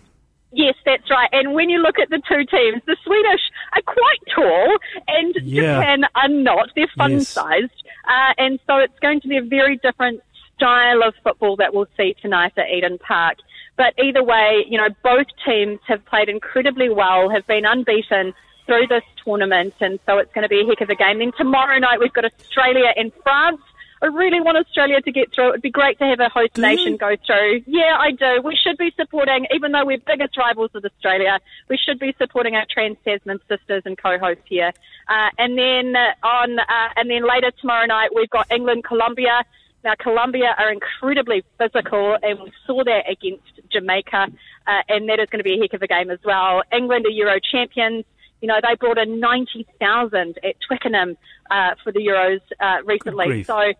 Yes, 0.52 0.74
that's 0.84 1.10
right. 1.10 1.30
And 1.32 1.54
when 1.54 1.70
you 1.70 1.78
look 1.78 1.98
at 1.98 2.10
the 2.10 2.20
two 2.28 2.44
teams, 2.44 2.82
the 2.86 2.96
Swedish 3.04 3.40
are 3.72 3.82
quite 3.82 4.34
tall 4.34 4.76
and 5.08 5.34
yeah. 5.42 5.76
Japan 5.76 6.04
are 6.14 6.28
not. 6.28 6.70
They're 6.76 6.90
fun 6.96 7.12
yes. 7.12 7.28
sized. 7.28 7.84
Uh, 8.06 8.34
and 8.36 8.58
so 8.66 8.76
it's 8.76 8.98
going 9.00 9.20
to 9.22 9.28
be 9.28 9.38
a 9.38 9.42
very 9.42 9.78
different 9.78 10.20
style 10.56 11.02
of 11.02 11.14
football 11.24 11.56
that 11.56 11.74
we'll 11.74 11.88
see 11.96 12.14
tonight 12.20 12.52
at 12.56 12.68
Eden 12.68 12.98
Park. 12.98 13.38
But 13.76 13.94
either 13.98 14.22
way, 14.22 14.64
you 14.68 14.76
know, 14.76 14.88
both 15.02 15.26
teams 15.46 15.80
have 15.88 16.04
played 16.04 16.28
incredibly 16.28 16.90
well, 16.90 17.30
have 17.30 17.46
been 17.46 17.64
unbeaten 17.64 18.34
through 18.66 18.86
this 18.88 19.02
tournament, 19.24 19.74
and 19.80 19.98
so 20.06 20.18
it's 20.18 20.32
going 20.32 20.42
to 20.42 20.48
be 20.48 20.60
a 20.60 20.66
heck 20.66 20.80
of 20.80 20.90
a 20.90 20.94
game. 20.94 21.18
Then 21.18 21.32
tomorrow 21.36 21.78
night 21.78 21.98
we've 21.98 22.12
got 22.12 22.24
Australia 22.24 22.92
and 22.96 23.10
France. 23.22 23.60
I 24.02 24.06
really 24.06 24.40
want 24.40 24.58
Australia 24.58 25.00
to 25.00 25.12
get 25.12 25.32
through. 25.32 25.50
It'd 25.50 25.62
be 25.62 25.70
great 25.70 25.96
to 26.00 26.04
have 26.04 26.18
a 26.18 26.28
host 26.28 26.54
do 26.54 26.62
nation 26.62 26.92
you? 26.92 26.98
go 26.98 27.14
through. 27.24 27.62
Yeah, 27.66 27.96
I 27.98 28.10
do. 28.10 28.42
We 28.42 28.56
should 28.56 28.76
be 28.76 28.92
supporting, 28.96 29.46
even 29.54 29.70
though 29.70 29.84
we're 29.84 29.98
biggest 30.04 30.36
rivals 30.36 30.70
with 30.74 30.84
Australia, 30.84 31.38
we 31.68 31.78
should 31.78 32.00
be 32.00 32.12
supporting 32.18 32.56
our 32.56 32.66
Trans 32.68 32.96
Tasman 33.04 33.38
sisters 33.48 33.84
and 33.86 33.96
co-hosts 33.96 34.42
here. 34.46 34.72
Uh, 35.08 35.28
and 35.38 35.56
then 35.56 35.94
uh, 35.94 36.26
on, 36.26 36.58
uh, 36.58 36.88
and 36.96 37.08
then 37.08 37.26
later 37.26 37.52
tomorrow 37.60 37.86
night 37.86 38.10
we've 38.12 38.30
got 38.30 38.50
England, 38.50 38.82
Colombia. 38.82 39.44
Now, 39.84 39.94
Colombia 39.98 40.54
are 40.58 40.72
incredibly 40.72 41.44
physical, 41.58 42.16
and 42.22 42.40
we 42.40 42.52
saw 42.66 42.84
that 42.84 43.08
against 43.08 43.60
Jamaica, 43.70 44.28
uh, 44.66 44.82
and 44.88 45.08
that 45.08 45.18
is 45.20 45.28
going 45.28 45.40
to 45.40 45.44
be 45.44 45.54
a 45.54 45.60
heck 45.60 45.74
of 45.74 45.82
a 45.82 45.88
game 45.88 46.10
as 46.10 46.20
well. 46.24 46.62
England 46.72 47.06
are 47.06 47.10
Euro 47.10 47.38
champions. 47.40 48.04
You 48.40 48.48
know, 48.48 48.58
they 48.60 48.74
brought 48.74 48.98
in 48.98 49.20
90,000 49.20 50.38
at 50.42 50.56
Twickenham 50.66 51.16
uh, 51.50 51.74
for 51.82 51.92
the 51.92 52.00
Euros 52.00 52.40
uh, 52.60 52.82
recently. 52.84 53.44
So 53.44 53.72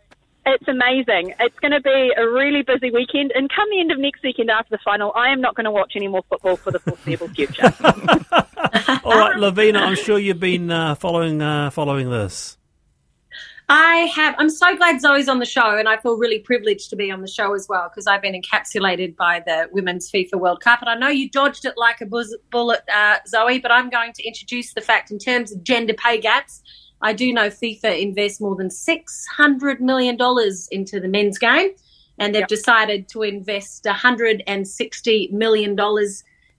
it's 0.44 0.66
amazing. 0.66 1.34
It's 1.40 1.58
going 1.60 1.72
to 1.72 1.80
be 1.80 2.12
a 2.16 2.28
really 2.28 2.62
busy 2.62 2.90
weekend. 2.90 3.32
And 3.34 3.50
come 3.50 3.68
the 3.70 3.80
end 3.80 3.92
of 3.92 3.98
next 3.98 4.22
weekend 4.22 4.50
after 4.50 4.70
the 4.70 4.82
final, 4.84 5.12
I 5.14 5.30
am 5.30 5.40
not 5.40 5.54
going 5.54 5.64
to 5.64 5.70
watch 5.70 5.92
any 5.94 6.08
more 6.08 6.22
football 6.28 6.56
for 6.56 6.70
the 6.70 6.80
foreseeable 6.80 7.28
future. 7.28 7.72
All 9.04 9.18
right, 9.18 9.36
Lavina, 9.36 9.80
I'm 9.80 9.96
sure 9.96 10.18
you've 10.18 10.40
been 10.40 10.70
uh, 10.70 10.94
following 10.94 11.40
uh, 11.40 11.70
following 11.70 12.10
this. 12.10 12.56
I 13.68 14.10
have. 14.14 14.34
I'm 14.38 14.50
so 14.50 14.76
glad 14.76 15.00
Zoe's 15.00 15.28
on 15.28 15.38
the 15.38 15.46
show, 15.46 15.78
and 15.78 15.88
I 15.88 15.96
feel 15.96 16.18
really 16.18 16.40
privileged 16.40 16.90
to 16.90 16.96
be 16.96 17.10
on 17.10 17.22
the 17.22 17.28
show 17.28 17.54
as 17.54 17.66
well 17.68 17.88
because 17.88 18.06
I've 18.06 18.20
been 18.20 18.34
encapsulated 18.34 19.16
by 19.16 19.40
the 19.46 19.68
Women's 19.72 20.10
FIFA 20.10 20.34
World 20.34 20.60
Cup. 20.60 20.80
And 20.82 20.90
I 20.90 20.94
know 20.96 21.08
you 21.08 21.30
dodged 21.30 21.64
it 21.64 21.74
like 21.76 22.00
a 22.00 22.06
bullet, 22.06 22.82
uh, 22.92 23.16
Zoe, 23.26 23.60
but 23.60 23.70
I'm 23.70 23.88
going 23.88 24.12
to 24.14 24.22
introduce 24.24 24.74
the 24.74 24.80
fact 24.80 25.10
in 25.10 25.18
terms 25.18 25.52
of 25.52 25.62
gender 25.62 25.94
pay 25.94 26.20
gaps 26.20 26.62
I 27.02 27.12
do 27.12 27.32
know 27.32 27.48
FIFA 27.48 28.00
invests 28.00 28.40
more 28.40 28.56
than 28.56 28.68
$600 28.68 29.80
million 29.80 30.16
into 30.70 31.00
the 31.00 31.08
men's 31.08 31.38
game, 31.38 31.70
and 32.18 32.34
they've 32.34 32.40
yep. 32.40 32.48
decided 32.48 33.08
to 33.08 33.22
invest 33.22 33.84
$160 33.84 35.32
million 35.32 35.76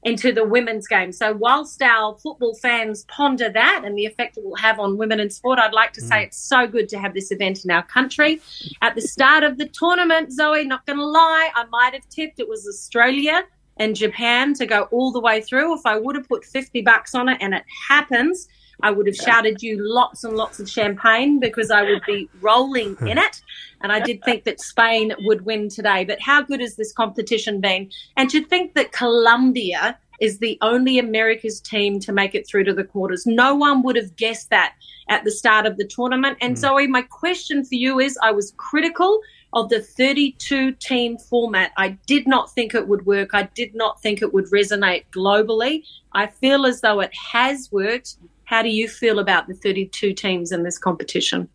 into 0.04 0.34
the 0.34 0.44
women's 0.44 0.88
game. 0.88 1.12
So, 1.12 1.34
whilst 1.34 1.82
our 1.82 2.18
football 2.18 2.56
fans 2.56 3.06
ponder 3.08 3.50
that 3.50 3.84
and 3.86 3.98
the 3.98 4.06
effect 4.06 4.38
it 4.38 4.44
will 4.44 4.56
have 4.56 4.80
on 4.80 4.98
women 4.98 5.20
in 5.20 5.30
sport, 5.30 5.60
I'd 5.60 5.74
like 5.74 5.94
to 5.94 6.02
mm. 6.02 6.08
say 6.08 6.24
it's 6.24 6.38
so 6.38 6.68
good 6.68 6.90
to 6.90 7.00
have 7.00 7.14
this 7.14 7.32
event 7.32 7.64
in 7.64 7.72
our 7.72 7.84
country. 7.84 8.42
At 8.82 8.96
the 8.96 9.02
start 9.02 9.44
of 9.44 9.58
the 9.58 9.68
tournament, 9.68 10.32
Zoe, 10.32 10.66
not 10.66 10.86
going 10.86 11.00
to 11.00 11.06
lie, 11.06 11.52
I 11.56 11.66
might 11.66 11.94
have 11.94 12.08
tipped 12.10 12.40
it 12.40 12.50
was 12.50 12.68
Australia 12.68 13.44
and 13.78 13.96
Japan 13.96 14.54
to 14.56 14.66
go 14.66 14.84
all 14.92 15.12
the 15.12 15.20
way 15.20 15.42
through. 15.42 15.76
If 15.76 15.86
I 15.86 15.98
would 15.98 16.16
have 16.16 16.28
put 16.28 16.46
50 16.46 16.82
bucks 16.82 17.16
on 17.16 17.30
it, 17.30 17.38
and 17.42 17.54
it 17.54 17.64
happens, 17.88 18.48
I 18.84 18.92
would 18.92 19.08
have 19.08 19.16
shouted 19.16 19.64
you 19.64 19.78
lots 19.80 20.24
and 20.24 20.36
lots 20.36 20.60
of 20.60 20.70
champagne 20.70 21.40
because 21.40 21.72
I 21.72 21.82
would 21.82 22.04
be 22.06 22.30
rolling 22.42 22.96
in 23.08 23.18
it. 23.18 23.42
And 23.82 23.92
I 23.92 24.00
did 24.00 24.24
think 24.24 24.44
that 24.44 24.62
Spain 24.62 25.14
would 25.22 25.46
win 25.46 25.70
today. 25.70 26.06
But 26.06 26.22
how 26.22 26.42
good 26.42 26.62
has 26.62 26.76
this 26.76 26.94
competition 26.94 27.60
been? 27.60 27.90
And 28.16 28.30
to 28.30 28.44
think 28.46 28.76
that 28.76 28.92
Colombia 28.92 29.98
is 30.20 30.40
the 30.40 30.58
only 30.62 31.00
America's 31.00 31.60
team 31.60 32.00
to 32.00 32.14
make 32.14 32.36
it 32.36 32.48
through 32.48 32.64
to 32.66 32.74
the 32.74 32.84
quarters. 32.84 33.26
No 33.26 33.56
one 33.56 33.84
would 33.84 33.96
have 33.96 34.16
guessed 34.16 34.50
that 34.52 34.76
at 35.10 35.24
the 35.24 35.32
start 35.32 35.66
of 35.66 35.78
the 35.78 35.86
tournament. 35.86 36.38
And 36.40 36.56
mm. 36.56 36.60
Zoe, 36.60 36.88
my 36.88 37.02
question 37.02 37.66
for 37.66 37.76
you 37.76 38.00
is 38.00 38.18
I 38.22 38.32
was 38.32 38.54
critical 38.58 39.20
of 39.54 39.70
the 39.70 39.82
32 39.82 40.74
team 40.74 41.18
format. 41.18 41.72
I 41.78 41.90
did 42.08 42.28
not 42.28 42.54
think 42.54 42.74
it 42.74 42.88
would 42.88 43.06
work. 43.06 43.32
I 43.34 43.44
did 43.56 43.76
not 43.76 44.02
think 44.02 44.22
it 44.22 44.34
would 44.34 44.46
resonate 44.46 45.04
globally. 45.12 45.84
I 46.14 46.28
feel 46.28 46.66
as 46.66 46.82
though 46.82 47.02
it 47.02 47.14
has 47.32 47.70
worked. 47.72 48.18
How 48.46 48.62
do 48.62 48.70
you 48.70 48.88
feel 48.88 49.20
about 49.20 49.48
the 49.48 49.54
32 49.54 50.14
teams 50.14 50.52
in 50.52 50.64
this 50.64 50.78
competition? 50.78 51.50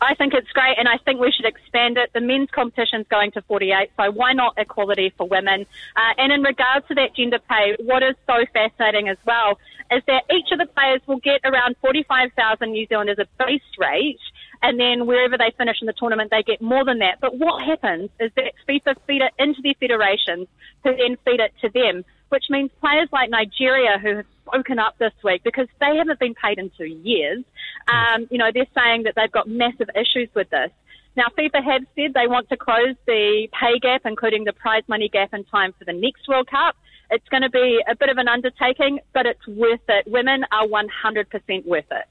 I 0.00 0.14
think 0.14 0.32
it's 0.32 0.50
great, 0.52 0.78
and 0.78 0.86
I 0.86 0.98
think 0.98 1.18
we 1.18 1.32
should 1.32 1.44
expand 1.44 1.98
it. 1.98 2.10
The 2.12 2.20
men's 2.20 2.50
competition 2.50 3.00
is 3.00 3.06
going 3.08 3.32
to 3.32 3.42
48, 3.42 3.90
so 3.96 4.12
why 4.12 4.32
not 4.32 4.54
equality 4.56 5.12
for 5.16 5.26
women? 5.26 5.66
Uh, 5.96 6.14
and 6.18 6.32
in 6.32 6.42
regards 6.42 6.86
to 6.88 6.94
that 6.94 7.16
gender 7.16 7.40
pay, 7.40 7.76
what 7.80 8.04
is 8.04 8.14
so 8.26 8.44
fascinating 8.52 9.08
as 9.08 9.16
well 9.26 9.58
is 9.90 10.02
that 10.06 10.24
each 10.32 10.52
of 10.52 10.58
the 10.58 10.66
players 10.66 11.00
will 11.06 11.18
get 11.18 11.40
around 11.44 11.74
45,000 11.80 12.70
New 12.70 12.86
Zealand 12.86 13.10
as 13.10 13.18
a 13.18 13.26
base 13.44 13.60
rate, 13.76 14.20
and 14.62 14.78
then 14.78 15.06
wherever 15.06 15.36
they 15.36 15.52
finish 15.56 15.78
in 15.80 15.86
the 15.86 15.92
tournament, 15.92 16.30
they 16.30 16.44
get 16.44 16.62
more 16.62 16.84
than 16.84 16.98
that. 17.00 17.18
But 17.20 17.36
what 17.36 17.64
happens 17.64 18.10
is 18.20 18.30
that 18.36 18.52
FIFA 18.68 18.94
feed 19.06 19.22
it 19.22 19.32
into 19.38 19.62
their 19.62 19.74
federations, 19.80 20.46
who 20.84 20.94
then 20.94 21.16
feed 21.24 21.40
it 21.40 21.54
to 21.62 21.70
them, 21.70 22.04
which 22.28 22.44
means 22.50 22.70
players 22.80 23.08
like 23.10 23.30
Nigeria, 23.30 23.98
who 23.98 24.16
have 24.16 24.26
spoken 24.48 24.78
up 24.78 24.98
this 24.98 25.12
week 25.22 25.42
because 25.44 25.68
they 25.80 25.96
haven't 25.96 26.18
been 26.18 26.34
paid 26.34 26.58
in 26.58 26.70
two 26.76 26.86
years. 26.86 27.44
Um, 27.88 28.26
you 28.30 28.38
know, 28.38 28.50
they're 28.52 28.66
saying 28.74 29.04
that 29.04 29.14
they've 29.16 29.32
got 29.32 29.48
massive 29.48 29.88
issues 29.94 30.28
with 30.34 30.50
this. 30.50 30.70
Now, 31.16 31.26
FIFA 31.36 31.64
have 31.64 31.82
said 31.96 32.14
they 32.14 32.28
want 32.28 32.48
to 32.50 32.56
close 32.56 32.94
the 33.06 33.48
pay 33.58 33.78
gap, 33.80 34.02
including 34.04 34.44
the 34.44 34.52
prize 34.52 34.84
money 34.88 35.08
gap, 35.08 35.34
in 35.34 35.44
time 35.44 35.74
for 35.78 35.84
the 35.84 35.92
next 35.92 36.28
World 36.28 36.48
Cup. 36.48 36.76
It's 37.10 37.26
going 37.28 37.42
to 37.42 37.50
be 37.50 37.82
a 37.88 37.96
bit 37.96 38.08
of 38.08 38.18
an 38.18 38.28
undertaking, 38.28 39.00
but 39.14 39.26
it's 39.26 39.46
worth 39.48 39.80
it. 39.88 40.06
Women 40.06 40.44
are 40.52 40.66
100% 40.66 41.66
worth 41.66 41.84
it. 41.90 42.04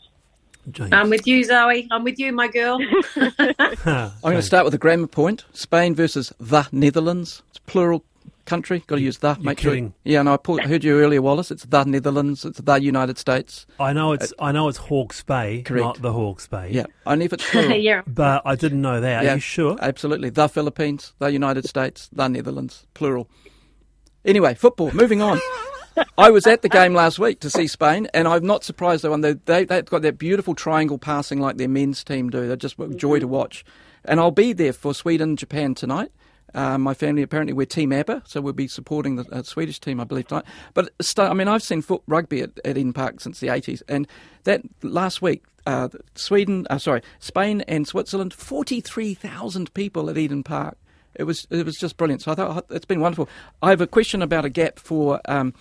James. 0.72 0.92
I'm 0.92 1.10
with 1.10 1.26
you, 1.26 1.44
Zoe. 1.44 1.88
I'm 1.92 2.04
with 2.04 2.20
you, 2.20 2.34
my 2.34 2.50
girl. 2.50 2.80
I'm 3.16 4.12
going 4.22 4.36
to 4.36 4.42
start 4.42 4.66
with 4.66 4.74
a 4.74 4.78
grammar 4.78 5.08
point. 5.08 5.46
Spain 5.54 5.96
versus 5.96 6.34
the 6.40 6.68
Netherlands. 6.74 7.42
It's 7.50 7.60
plural 7.60 8.04
country. 8.48 8.84
Got 8.88 8.96
to 8.96 9.02
use 9.02 9.20
the. 9.20 9.36
You're 9.36 9.44
make 9.44 9.60
kidding. 9.60 9.90
sure. 9.90 9.94
Yeah, 10.04 10.20
and 10.22 10.30
I 10.30 10.38
heard 10.66 10.84
you 10.84 11.00
earlier, 11.00 11.22
Wallace. 11.22 11.52
It's 11.52 11.66
the 11.66 11.84
Netherlands. 11.84 12.44
It's 12.46 12.60
the 12.60 12.82
United 12.82 13.20
States. 13.20 13.68
I 13.80 13.94
know 13.94 14.14
it's. 14.14 14.32
Uh, 14.40 14.46
I 14.46 14.52
know 14.52 14.68
it's 14.70 14.80
Hawke's 14.80 15.22
Bay, 15.24 15.62
correct. 15.62 15.84
not 15.86 16.02
the 16.02 16.14
Hawke's 16.14 16.48
Bay. 16.48 16.70
Yeah, 16.72 16.86
only 17.06 17.26
if 17.26 17.34
it's 17.34 17.48
plural. 17.52 17.74
yeah. 17.78 18.02
But 18.08 18.42
I 18.46 18.56
didn't 18.56 18.82
know 18.82 19.00
that. 19.02 19.24
Yeah, 19.24 19.32
Are 19.34 19.36
you 19.36 19.40
sure? 19.42 19.78
Absolutely. 19.80 20.32
The 20.32 20.48
Philippines, 20.50 21.14
the 21.20 21.32
United 21.32 21.68
States, 21.68 22.10
the 22.12 22.28
Netherlands, 22.28 22.88
plural. 22.96 23.30
Anyway, 24.26 24.56
football. 24.56 24.92
Moving 24.92 25.22
on. 25.22 25.40
I 26.18 26.30
was 26.30 26.46
at 26.46 26.62
the 26.62 26.70
game 26.70 26.94
last 26.94 27.18
week 27.18 27.40
to 27.40 27.50
see 27.50 27.66
Spain, 27.68 28.08
and 28.14 28.28
I'm 28.28 28.46
not 28.46 28.64
surprised 28.64 29.04
they 29.04 29.10
won. 29.10 29.22
They, 29.22 29.34
they, 29.34 29.66
they've 29.66 29.86
got 29.86 30.04
that 30.04 30.18
beautiful 30.20 30.54
triangle 30.54 30.98
passing 31.00 31.40
like 31.40 31.58
their 31.58 31.68
men's 31.68 32.04
team 32.04 32.30
do. 32.30 32.46
They're 32.48 32.56
just 32.56 32.78
a 32.80 32.88
joy 32.90 33.20
to 33.20 33.28
watch. 33.28 33.66
And 34.06 34.20
I'll 34.20 34.32
be 34.32 34.54
there 34.54 34.74
for 34.74 34.94
Sweden 34.94 35.36
Japan 35.36 35.74
tonight. 35.74 36.12
Uh, 36.54 36.78
my 36.78 36.94
family 36.94 37.22
apparently 37.22 37.54
we're 37.54 37.66
Team 37.66 37.92
ABBA, 37.92 38.24
so 38.26 38.42
we'll 38.42 38.54
be 38.54 38.68
supporting 38.68 39.18
the 39.18 39.26
uh, 39.32 39.44
Swedish 39.44 39.80
team, 39.80 40.00
I 40.00 40.06
believe, 40.06 40.28
tonight. 40.28 40.46
But 40.74 40.92
I 41.18 41.34
mean, 41.34 41.48
I've 41.48 41.64
seen 41.64 41.82
foot 41.82 42.02
rugby 42.08 42.42
at, 42.42 42.52
at 42.64 42.78
Eden 42.78 42.94
Park 42.94 43.20
since 43.20 43.40
the 43.40 43.48
80s, 43.48 43.82
and 43.88 44.08
that 44.46 44.62
last 44.82 45.22
week, 45.22 45.44
uh, 45.66 45.90
Sweden, 46.16 46.66
uh, 46.70 46.78
sorry, 46.78 47.02
Spain 47.20 47.62
and 47.68 47.88
Switzerland, 47.88 48.34
43,000 48.34 49.74
people 49.74 50.10
at 50.10 50.18
Eden 50.18 50.44
Park. 50.44 50.78
It 51.16 51.24
was 51.24 51.48
it 51.50 51.66
was 51.66 51.76
just 51.76 51.98
brilliant. 51.98 52.22
So 52.22 52.32
I 52.32 52.36
thought 52.36 52.66
oh, 52.70 52.76
it's 52.76 52.86
been 52.86 53.02
wonderful. 53.02 53.28
I 53.62 53.72
have 53.72 53.82
a 53.82 53.88
question 53.88 54.22
about 54.22 54.46
a 54.46 54.50
gap 54.50 54.78
for 54.80 55.20
um, 55.26 55.54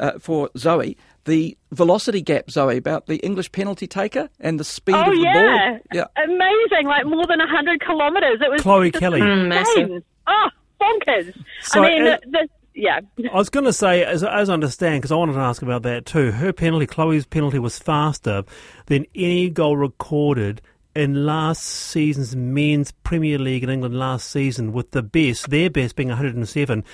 uh, 0.00 0.18
for 0.18 0.50
Zoe. 0.58 0.96
The 1.24 1.56
velocity 1.72 2.20
gap, 2.20 2.50
Zoe, 2.50 2.76
about 2.76 3.06
the 3.06 3.16
English 3.18 3.50
penalty 3.52 3.86
taker 3.86 4.28
and 4.40 4.60
the 4.60 4.64
speed 4.64 4.96
oh, 4.96 5.02
of 5.02 5.14
the 5.14 5.20
yeah. 5.20 5.70
ball. 5.70 5.78
Yeah, 5.92 6.04
amazing! 6.22 6.86
Like 6.86 7.06
more 7.06 7.26
than 7.26 7.38
hundred 7.40 7.80
kilometres. 7.80 8.40
It 8.42 8.50
was 8.50 8.60
Chloe 8.60 8.90
Kelly. 8.90 9.20
Mm, 9.20 10.02
oh, 10.26 10.48
bonkers! 10.80 11.34
So, 11.62 11.82
I 11.82 11.88
mean, 11.88 12.04
the, 12.04 12.48
yeah. 12.74 13.00
I 13.32 13.36
was 13.36 13.48
going 13.48 13.64
to 13.64 13.72
say, 13.72 14.04
as, 14.04 14.24
as 14.24 14.50
I 14.50 14.52
understand, 14.52 15.00
because 15.00 15.12
I 15.12 15.16
wanted 15.16 15.34
to 15.34 15.40
ask 15.40 15.62
about 15.62 15.82
that 15.82 16.06
too. 16.06 16.32
Her 16.32 16.52
penalty, 16.52 16.86
Chloe's 16.86 17.26
penalty, 17.26 17.58
was 17.58 17.78
faster 17.78 18.44
than 18.86 19.06
any 19.14 19.48
goal 19.48 19.76
recorded 19.76 20.60
in 20.94 21.26
last 21.26 21.62
season's 21.62 22.36
men's 22.36 22.92
Premier 22.92 23.38
League 23.38 23.64
in 23.64 23.70
England 23.70 23.96
last 23.96 24.30
season, 24.30 24.72
with 24.72 24.90
the 24.90 25.02
best, 25.02 25.50
their 25.50 25.70
best 25.70 25.96
being 25.96 26.08
107. 26.08 26.84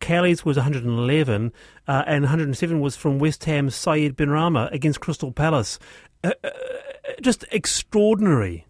Kelly's 0.00 0.44
was 0.44 0.56
111, 0.56 1.52
uh, 1.86 2.02
and 2.06 2.24
107 2.24 2.80
was 2.80 2.96
from 2.96 3.18
West 3.18 3.44
Ham's 3.44 3.74
Said 3.74 4.16
Benrahma 4.16 4.72
against 4.72 5.00
Crystal 5.00 5.32
Palace. 5.32 5.78
Uh, 6.22 6.32
uh, 6.42 6.50
just 7.20 7.44
extraordinary. 7.52 8.66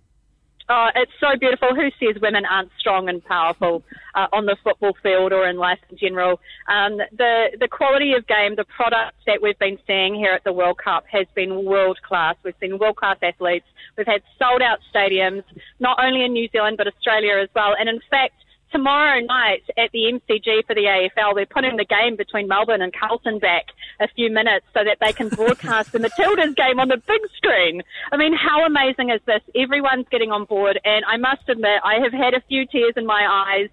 Oh, 0.67 0.89
it's 0.95 1.13
so 1.21 1.37
beautiful. 1.39 1.75
Who 1.75 1.91
says 2.01 2.21
women 2.23 2.47
aren't 2.47 2.71
strong 2.79 3.11
and 3.11 3.23
powerful 3.23 3.83
uh, 4.15 4.29
on 4.33 4.47
the 4.47 4.57
football 4.65 4.97
field 5.03 5.33
or 5.33 5.47
in 5.47 5.59
life 5.59 5.79
in 5.91 5.99
general? 5.99 6.41
Um, 6.69 6.97
the 7.13 7.51
the 7.61 7.69
quality 7.69 8.15
of 8.15 8.27
game, 8.27 8.57
the 8.57 8.65
product 8.65 9.15
that 9.27 9.43
we've 9.43 9.59
been 9.59 9.79
seeing 9.87 10.15
here 10.15 10.33
at 10.33 10.43
the 10.43 10.55
World 10.55 10.79
Cup 10.83 11.05
has 11.11 11.27
been 11.35 11.67
world 11.67 12.01
class. 12.01 12.37
We've 12.43 12.55
seen 12.61 12.79
world 12.79 12.97
class 12.97 13.19
athletes. 13.23 13.67
We've 13.99 14.07
had 14.07 14.23
sold 14.39 14.63
out 14.63 14.79
stadiums, 14.93 15.45
not 15.81 16.03
only 16.03 16.25
in 16.25 16.33
New 16.33 16.49
Zealand 16.51 16.79
but 16.79 16.87
Australia 16.87 17.37
as 17.43 17.51
well. 17.55 17.75
And 17.79 17.89
in 17.91 18.01
fact, 18.11 18.35
tomorrow 18.75 19.21
night 19.21 19.63
at 19.79 19.93
the 19.93 20.11
MCG 20.13 20.67
for 20.67 20.75
the 20.75 20.83
AFL, 20.83 21.37
they're 21.37 21.47
putting 21.47 21.77
the 21.77 21.85
game 21.85 22.17
between 22.17 22.49
Melbourne 22.49 22.83
and 22.83 22.93
Carlton 22.93 23.39
back 23.39 23.67
a 24.01 24.09
few 24.09 24.33
minutes 24.33 24.67
so 24.75 24.83
that 24.83 24.99
they 25.01 25.13
can 25.13 25.29
broadcast 25.29 25.93
the 25.93 26.01
Matildas 26.01 26.57
game 26.57 26.81
on 26.81 26.89
the 26.89 26.97
big 26.97 27.21
screen. 27.37 27.83
I 28.11 28.17
mean, 28.17 28.35
how 28.35 28.67
amazing 28.67 29.11
is 29.11 29.21
this? 29.27 29.43
Everyone's 29.55 30.07
getting 30.11 30.33
on 30.33 30.45
board, 30.45 30.81
and 30.85 31.05
I 31.05 31.17
must 31.19 31.49
admit, 31.49 31.83
I 31.85 32.01
have 32.03 32.13
had 32.13 32.35
a 32.35 32.43
few 32.49 32.67
tears 32.67 32.95
in 32.97 33.07
my 33.07 33.25
eyes 33.47 33.71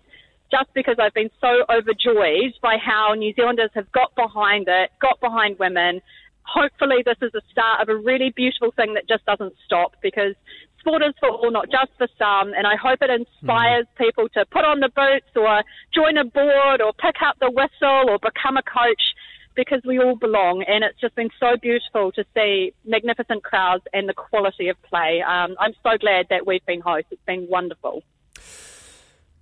just 0.51 0.71
because 0.75 0.97
I've 0.99 1.15
been 1.15 1.31
so 1.41 1.65
overjoyed 1.67 2.53
by 2.61 2.77
how 2.77 3.15
New 3.15 3.33
Zealanders 3.33 3.71
have 3.73 3.91
got 3.91 4.13
behind 4.13 4.67
it, 4.67 4.91
got 5.01 5.19
behind 5.19 5.57
women. 5.57 6.01
Hopefully, 6.43 7.01
this 7.03 7.17
is 7.23 7.31
the 7.31 7.41
start 7.49 7.81
of 7.81 7.89
a 7.89 7.95
really 7.95 8.29
beautiful 8.35 8.71
thing 8.71 8.93
that 8.93 9.07
just 9.07 9.25
doesn't 9.25 9.55
stop 9.65 9.95
because 10.03 10.35
sport 10.81 11.01
is 11.03 11.13
for 11.19 11.29
all, 11.29 11.51
not 11.51 11.69
just 11.71 11.91
for 11.97 12.07
some. 12.17 12.53
And 12.53 12.67
I 12.67 12.75
hope 12.75 12.99
it 13.01 13.09
inspires 13.09 13.85
mm. 13.85 13.97
people 13.97 14.27
to 14.29 14.45
put 14.51 14.65
on 14.65 14.81
the 14.81 14.89
boots 14.89 15.31
or 15.35 15.63
join 15.95 16.17
a 16.17 16.25
board 16.25 16.81
or 16.81 16.91
pick 16.93 17.15
up 17.25 17.37
the 17.39 17.49
whistle 17.49 18.09
or 18.09 18.19
become 18.19 18.57
a 18.57 18.63
coach 18.63 19.01
because 19.55 19.81
we 19.85 19.99
all 19.99 20.15
belong. 20.15 20.65
And 20.67 20.83
it's 20.83 20.99
just 20.99 21.15
been 21.15 21.29
so 21.39 21.55
beautiful 21.61 22.11
to 22.13 22.25
see 22.33 22.73
magnificent 22.85 23.43
crowds 23.43 23.83
and 23.93 24.09
the 24.09 24.13
quality 24.13 24.69
of 24.69 24.81
play. 24.83 25.21
Um, 25.21 25.55
I'm 25.59 25.73
so 25.83 25.97
glad 25.97 26.27
that 26.29 26.45
we've 26.45 26.65
been 26.65 26.81
hosts. 26.81 27.09
It's 27.11 27.25
been 27.25 27.47
wonderful. 27.49 28.03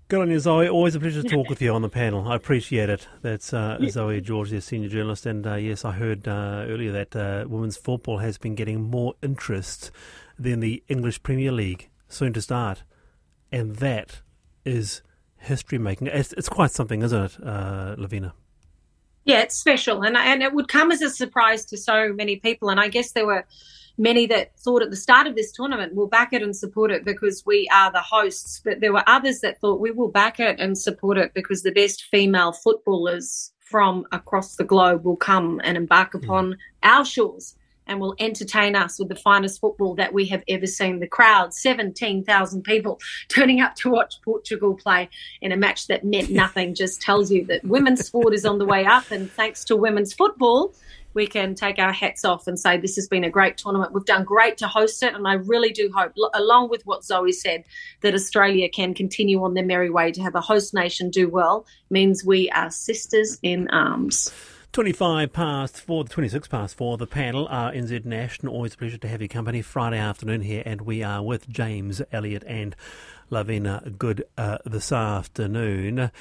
Good 0.09 0.21
on 0.21 0.31
you, 0.31 0.39
Zoe. 0.39 0.67
Always 0.67 0.95
a 0.95 0.99
pleasure 0.99 1.21
to 1.21 1.29
talk 1.29 1.49
with 1.51 1.61
you 1.61 1.71
on 1.71 1.83
the 1.83 1.89
panel. 1.89 2.27
I 2.27 2.35
appreciate 2.35 2.89
it. 2.89 3.07
That's 3.21 3.53
uh, 3.53 3.77
Zoe 3.89 4.21
George, 4.21 4.49
the 4.49 4.59
senior 4.59 4.89
journalist. 4.89 5.27
And 5.27 5.45
uh, 5.45 5.53
yes, 5.53 5.85
I 5.85 5.91
heard 5.91 6.27
uh, 6.27 6.65
earlier 6.67 6.91
that 6.91 7.15
uh, 7.15 7.45
women's 7.47 7.77
football 7.77 8.17
has 8.17 8.39
been 8.39 8.55
getting 8.55 8.81
more 8.81 9.13
interest 9.21 9.91
than 10.39 10.61
the 10.61 10.83
English 10.87 11.21
Premier 11.21 11.51
League 11.51 11.89
soon 12.07 12.33
to 12.33 12.41
start. 12.41 12.83
And 13.51 13.75
that 13.77 14.21
is 14.65 15.01
history 15.37 15.77
making. 15.77 16.07
It's, 16.07 16.33
it's, 16.33 16.49
quite 16.49 16.71
something, 16.71 17.01
isn't 17.01 17.23
it, 17.23 17.37
uh, 17.45 17.95
Lavina? 17.97 18.33
Yeah, 19.25 19.41
it's 19.41 19.55
special. 19.55 20.01
And, 20.03 20.15
and 20.15 20.41
it 20.41 20.53
would 20.53 20.67
come 20.67 20.91
as 20.91 21.01
a 21.01 21.09
surprise 21.09 21.65
to 21.65 21.77
so 21.77 22.13
many 22.13 22.37
people. 22.37 22.69
And 22.69 22.79
I 22.79 22.87
guess 22.87 23.11
there 23.11 23.25
were 23.25 23.45
many 23.99 24.25
that 24.27 24.57
thought 24.57 24.81
at 24.81 24.89
the 24.89 24.95
start 24.95 25.27
of 25.27 25.35
this 25.35 25.51
tournament 25.51 25.93
we'll 25.93 26.07
back 26.07 26.31
it 26.31 26.41
and 26.41 26.55
support 26.55 26.89
it 26.89 27.03
because 27.03 27.43
we 27.45 27.69
are 27.71 27.91
the 27.91 28.01
hosts 28.01 28.61
but 28.63 28.79
there 28.79 28.93
were 28.93 29.03
others 29.07 29.41
that 29.41 29.59
thought 29.59 29.81
we 29.81 29.91
will 29.91 30.07
back 30.07 30.39
it 30.39 30.57
and 30.57 30.77
support 30.77 31.17
it 31.17 31.33
because 31.33 31.63
the 31.63 31.71
best 31.71 32.05
female 32.05 32.53
footballers 32.53 33.51
from 33.59 34.05
across 34.13 34.55
the 34.55 34.63
globe 34.63 35.03
will 35.03 35.17
come 35.17 35.59
and 35.65 35.75
embark 35.75 36.13
hmm. 36.13 36.23
upon 36.23 36.51
mm. 36.51 36.57
our 36.83 37.03
shores 37.03 37.55
and 37.89 37.99
will 37.99 38.15
entertain 38.19 38.75
us 38.75 38.99
with 38.99 39.09
the 39.09 39.15
finest 39.15 39.59
football 39.59 39.95
that 39.95 40.13
we 40.13 40.27
have 40.27 40.43
ever 40.47 40.67
seen. 40.67 40.99
The 40.99 41.07
crowd, 41.07 41.53
17,000 41.53 42.63
people 42.63 42.99
turning 43.27 43.59
up 43.59 43.75
to 43.77 43.89
watch 43.89 44.21
Portugal 44.21 44.75
play 44.75 45.09
in 45.41 45.51
a 45.51 45.57
match 45.57 45.87
that 45.87 46.05
meant 46.05 46.29
nothing, 46.29 46.75
just 46.75 47.01
tells 47.01 47.31
you 47.31 47.43
that 47.45 47.65
women's 47.65 48.05
sport 48.05 48.33
is 48.33 48.45
on 48.45 48.59
the 48.59 48.65
way 48.65 48.85
up. 48.85 49.11
And 49.11 49.29
thanks 49.31 49.65
to 49.65 49.75
women's 49.75 50.13
football, 50.13 50.73
we 51.15 51.25
can 51.25 51.55
take 51.55 51.79
our 51.79 51.91
hats 51.91 52.23
off 52.23 52.47
and 52.47 52.59
say 52.59 52.77
this 52.77 52.95
has 52.95 53.07
been 53.07 53.23
a 53.23 53.29
great 53.29 53.57
tournament. 53.57 53.93
We've 53.93 54.05
done 54.05 54.23
great 54.23 54.57
to 54.59 54.67
host 54.67 55.01
it, 55.01 55.15
and 55.15 55.27
I 55.27 55.33
really 55.33 55.71
do 55.71 55.91
hope, 55.93 56.13
along 56.35 56.69
with 56.69 56.83
what 56.85 57.03
Zoe 57.03 57.31
said, 57.31 57.63
that 58.01 58.13
Australia 58.13 58.69
can 58.69 58.93
continue 58.93 59.43
on 59.43 59.55
their 59.55 59.65
merry 59.65 59.89
way 59.89 60.11
to 60.11 60.21
have 60.21 60.35
a 60.35 60.41
host 60.41 60.73
nation 60.73 61.09
do 61.09 61.27
well. 61.27 61.65
Means 61.89 62.23
we 62.23 62.49
are 62.51 62.69
sisters 62.69 63.39
in 63.41 63.67
arms. 63.69 64.31
25 64.71 65.33
past 65.33 65.81
4, 65.81 66.03
26 66.03 66.47
past 66.47 66.77
4, 66.77 66.97
the 66.97 67.07
panel 67.07 67.47
RNZ 67.47 68.05
National. 68.05 68.53
Always 68.53 68.75
a 68.75 68.77
pleasure 68.77 68.99
to 68.99 69.07
have 69.07 69.19
your 69.19 69.27
company 69.27 69.63
Friday 69.63 69.97
afternoon 69.97 70.41
here, 70.41 70.61
and 70.63 70.81
we 70.81 71.01
are 71.01 71.23
with 71.23 71.49
James 71.49 72.03
Elliott 72.11 72.43
and 72.45 72.75
Lavina 73.31 73.91
Good 73.97 74.25
uh, 74.37 74.59
this 74.65 74.91
afternoon. 74.91 76.11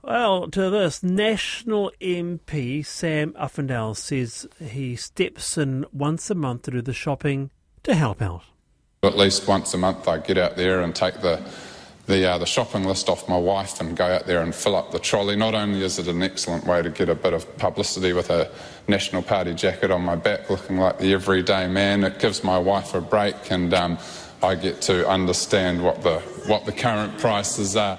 Well, 0.00 0.48
to 0.48 0.70
this, 0.70 1.02
National 1.02 1.92
MP 2.00 2.84
Sam 2.84 3.34
Uffindell 3.34 3.94
says 3.94 4.48
he 4.58 4.96
steps 4.96 5.58
in 5.58 5.84
once 5.92 6.30
a 6.30 6.34
month 6.34 6.62
to 6.62 6.70
do 6.70 6.80
the 6.80 6.94
shopping 6.94 7.50
to 7.82 7.94
help 7.94 8.22
out. 8.22 8.42
At 9.02 9.18
least 9.18 9.46
once 9.46 9.74
a 9.74 9.78
month, 9.78 10.08
I 10.08 10.16
get 10.16 10.38
out 10.38 10.56
there 10.56 10.80
and 10.80 10.94
take 10.94 11.20
the 11.20 11.42
the, 12.06 12.28
uh, 12.28 12.38
the 12.38 12.46
shopping 12.46 12.84
list 12.84 13.08
off 13.08 13.28
my 13.28 13.36
wife 13.36 13.80
and 13.80 13.96
go 13.96 14.06
out 14.06 14.26
there 14.26 14.42
and 14.42 14.54
fill 14.54 14.74
up 14.74 14.90
the 14.90 14.98
trolley. 14.98 15.36
Not 15.36 15.54
only 15.54 15.84
is 15.84 15.98
it 15.98 16.08
an 16.08 16.22
excellent 16.22 16.66
way 16.66 16.82
to 16.82 16.90
get 16.90 17.08
a 17.08 17.14
bit 17.14 17.32
of 17.32 17.56
publicity 17.58 18.12
with 18.12 18.30
a 18.30 18.50
National 18.88 19.22
Party 19.22 19.54
jacket 19.54 19.90
on 19.90 20.02
my 20.02 20.16
back 20.16 20.50
looking 20.50 20.78
like 20.78 20.98
the 20.98 21.12
everyday 21.12 21.68
man, 21.68 22.02
it 22.04 22.18
gives 22.18 22.42
my 22.42 22.58
wife 22.58 22.94
a 22.94 23.00
break 23.00 23.50
and 23.50 23.72
um, 23.72 23.98
I 24.42 24.56
get 24.56 24.80
to 24.82 25.08
understand 25.08 25.82
what 25.82 26.02
the, 26.02 26.18
what 26.46 26.64
the 26.64 26.72
current 26.72 27.18
prices 27.18 27.76
are. 27.76 27.98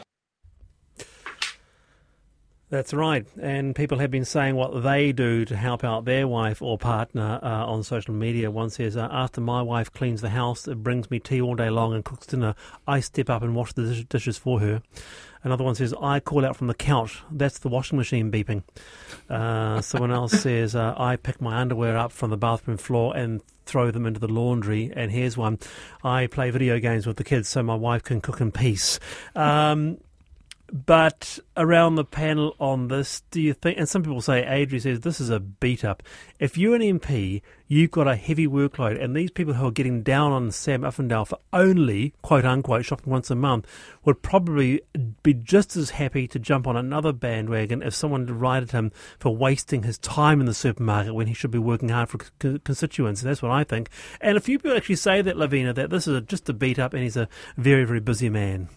That's 2.73 2.91
right. 2.91 3.23
And 3.39 3.75
people 3.75 3.99
have 3.99 4.09
been 4.09 4.25
saying 4.25 4.55
what 4.55 4.81
they 4.81 5.12
do 5.12 5.45
to 5.45 5.55
help 5.55 5.83
out 5.83 6.05
their 6.05 6.27
wife 6.27 6.59
or 6.59 6.79
partner 6.79 7.39
uh, 7.43 7.67
on 7.67 7.83
social 7.83 8.15
media. 8.15 8.49
One 8.49 8.71
says, 8.71 8.97
uh, 8.97 9.07
After 9.12 9.41
my 9.41 9.62
wife 9.62 9.91
cleans 9.91 10.21
the 10.21 10.29
house, 10.29 10.65
brings 10.65 11.12
me 11.12 11.19
tea 11.19 11.39
all 11.39 11.53
day 11.53 11.69
long 11.69 11.93
and 11.93 12.03
cooks 12.03 12.25
dinner, 12.25 12.55
I 12.88 12.99
step 12.99 13.29
up 13.29 13.43
and 13.43 13.55
wash 13.55 13.73
the 13.73 14.03
dishes 14.09 14.39
for 14.39 14.59
her. 14.62 14.81
Another 15.43 15.63
one 15.63 15.75
says, 15.75 15.93
I 16.01 16.19
call 16.19 16.43
out 16.43 16.55
from 16.55 16.65
the 16.65 16.73
couch. 16.73 17.21
That's 17.29 17.59
the 17.59 17.69
washing 17.69 17.99
machine 17.99 18.31
beeping. 18.31 18.63
Uh, 19.29 19.79
someone 19.81 20.12
else 20.12 20.31
says, 20.41 20.75
uh, 20.75 20.95
I 20.97 21.17
pick 21.17 21.39
my 21.39 21.62
underwear 21.62 21.95
up 21.95 22.12
from 22.12 22.31
the 22.31 22.38
bathroom 22.38 22.77
floor 22.77 23.15
and 23.15 23.43
throw 23.67 23.91
them 23.91 24.07
into 24.07 24.19
the 24.19 24.27
laundry. 24.27 24.91
And 24.95 25.12
here's 25.12 25.38
one 25.38 25.59
I 26.03 26.25
play 26.25 26.49
video 26.49 26.79
games 26.79 27.05
with 27.05 27.17
the 27.17 27.23
kids 27.23 27.49
so 27.49 27.62
my 27.62 27.75
wife 27.75 28.01
can 28.01 28.19
cook 28.19 28.41
in 28.41 28.51
peace. 28.51 28.99
Um, 29.36 29.99
but 30.73 31.38
around 31.55 31.95
the 31.95 32.03
panel 32.03 32.55
on 32.59 32.88
this, 32.88 33.21
do 33.29 33.39
you 33.39 33.53
think? 33.53 33.77
And 33.77 33.88
some 33.88 34.01
people 34.01 34.21
say, 34.21 34.43
Adrian 34.43 34.81
says 34.81 35.01
this 35.01 35.21
is 35.21 35.29
a 35.29 35.39
beat 35.39 35.86
up. 35.86 36.01
If 36.39 36.57
you're 36.57 36.73
an 36.73 36.81
MP, 36.81 37.43
you've 37.67 37.91
got 37.91 38.07
a 38.07 38.15
heavy 38.15 38.47
workload, 38.47 38.99
and 38.99 39.15
these 39.15 39.29
people 39.29 39.53
who 39.53 39.67
are 39.67 39.71
getting 39.71 40.01
down 40.01 40.31
on 40.31 40.49
Sam 40.49 40.81
Uffindell 40.81 41.27
for 41.27 41.38
only 41.53 42.15
quote 42.23 42.43
unquote 42.43 42.86
shopping 42.86 43.12
once 43.12 43.29
a 43.29 43.36
month 43.36 43.67
would 44.03 44.23
probably 44.23 44.81
be 45.21 45.36
just 45.36 45.77
as 45.77 45.91
happy 45.91 46.27
to 46.27 46.39
jump 46.39 46.65
on 46.65 46.75
another 46.75 47.13
bandwagon 47.13 47.83
if 47.83 47.93
someone 47.93 48.25
derided 48.25 48.71
him 48.71 48.91
for 49.19 49.36
wasting 49.36 49.83
his 49.83 49.99
time 49.99 50.39
in 50.39 50.47
the 50.47 50.55
supermarket 50.55 51.13
when 51.13 51.27
he 51.27 51.36
should 51.36 51.51
be 51.51 51.59
working 51.59 51.89
hard 51.89 52.09
for 52.09 52.17
constituents. 52.63 53.21
That's 53.21 53.43
what 53.43 53.51
I 53.51 53.63
think. 53.63 53.91
And 54.19 54.38
a 54.38 54.41
few 54.41 54.57
people 54.57 54.75
actually 54.75 54.95
say 54.95 55.21
that 55.21 55.38
Lavina 55.38 55.71
that 55.73 55.91
this 55.91 56.07
is 56.07 56.15
a, 56.15 56.21
just 56.21 56.49
a 56.49 56.53
beat 56.53 56.79
up, 56.79 56.95
and 56.95 57.03
he's 57.03 57.17
a 57.17 57.29
very 57.57 57.86
very 57.86 57.99
busy 57.99 58.31
man. 58.31 58.69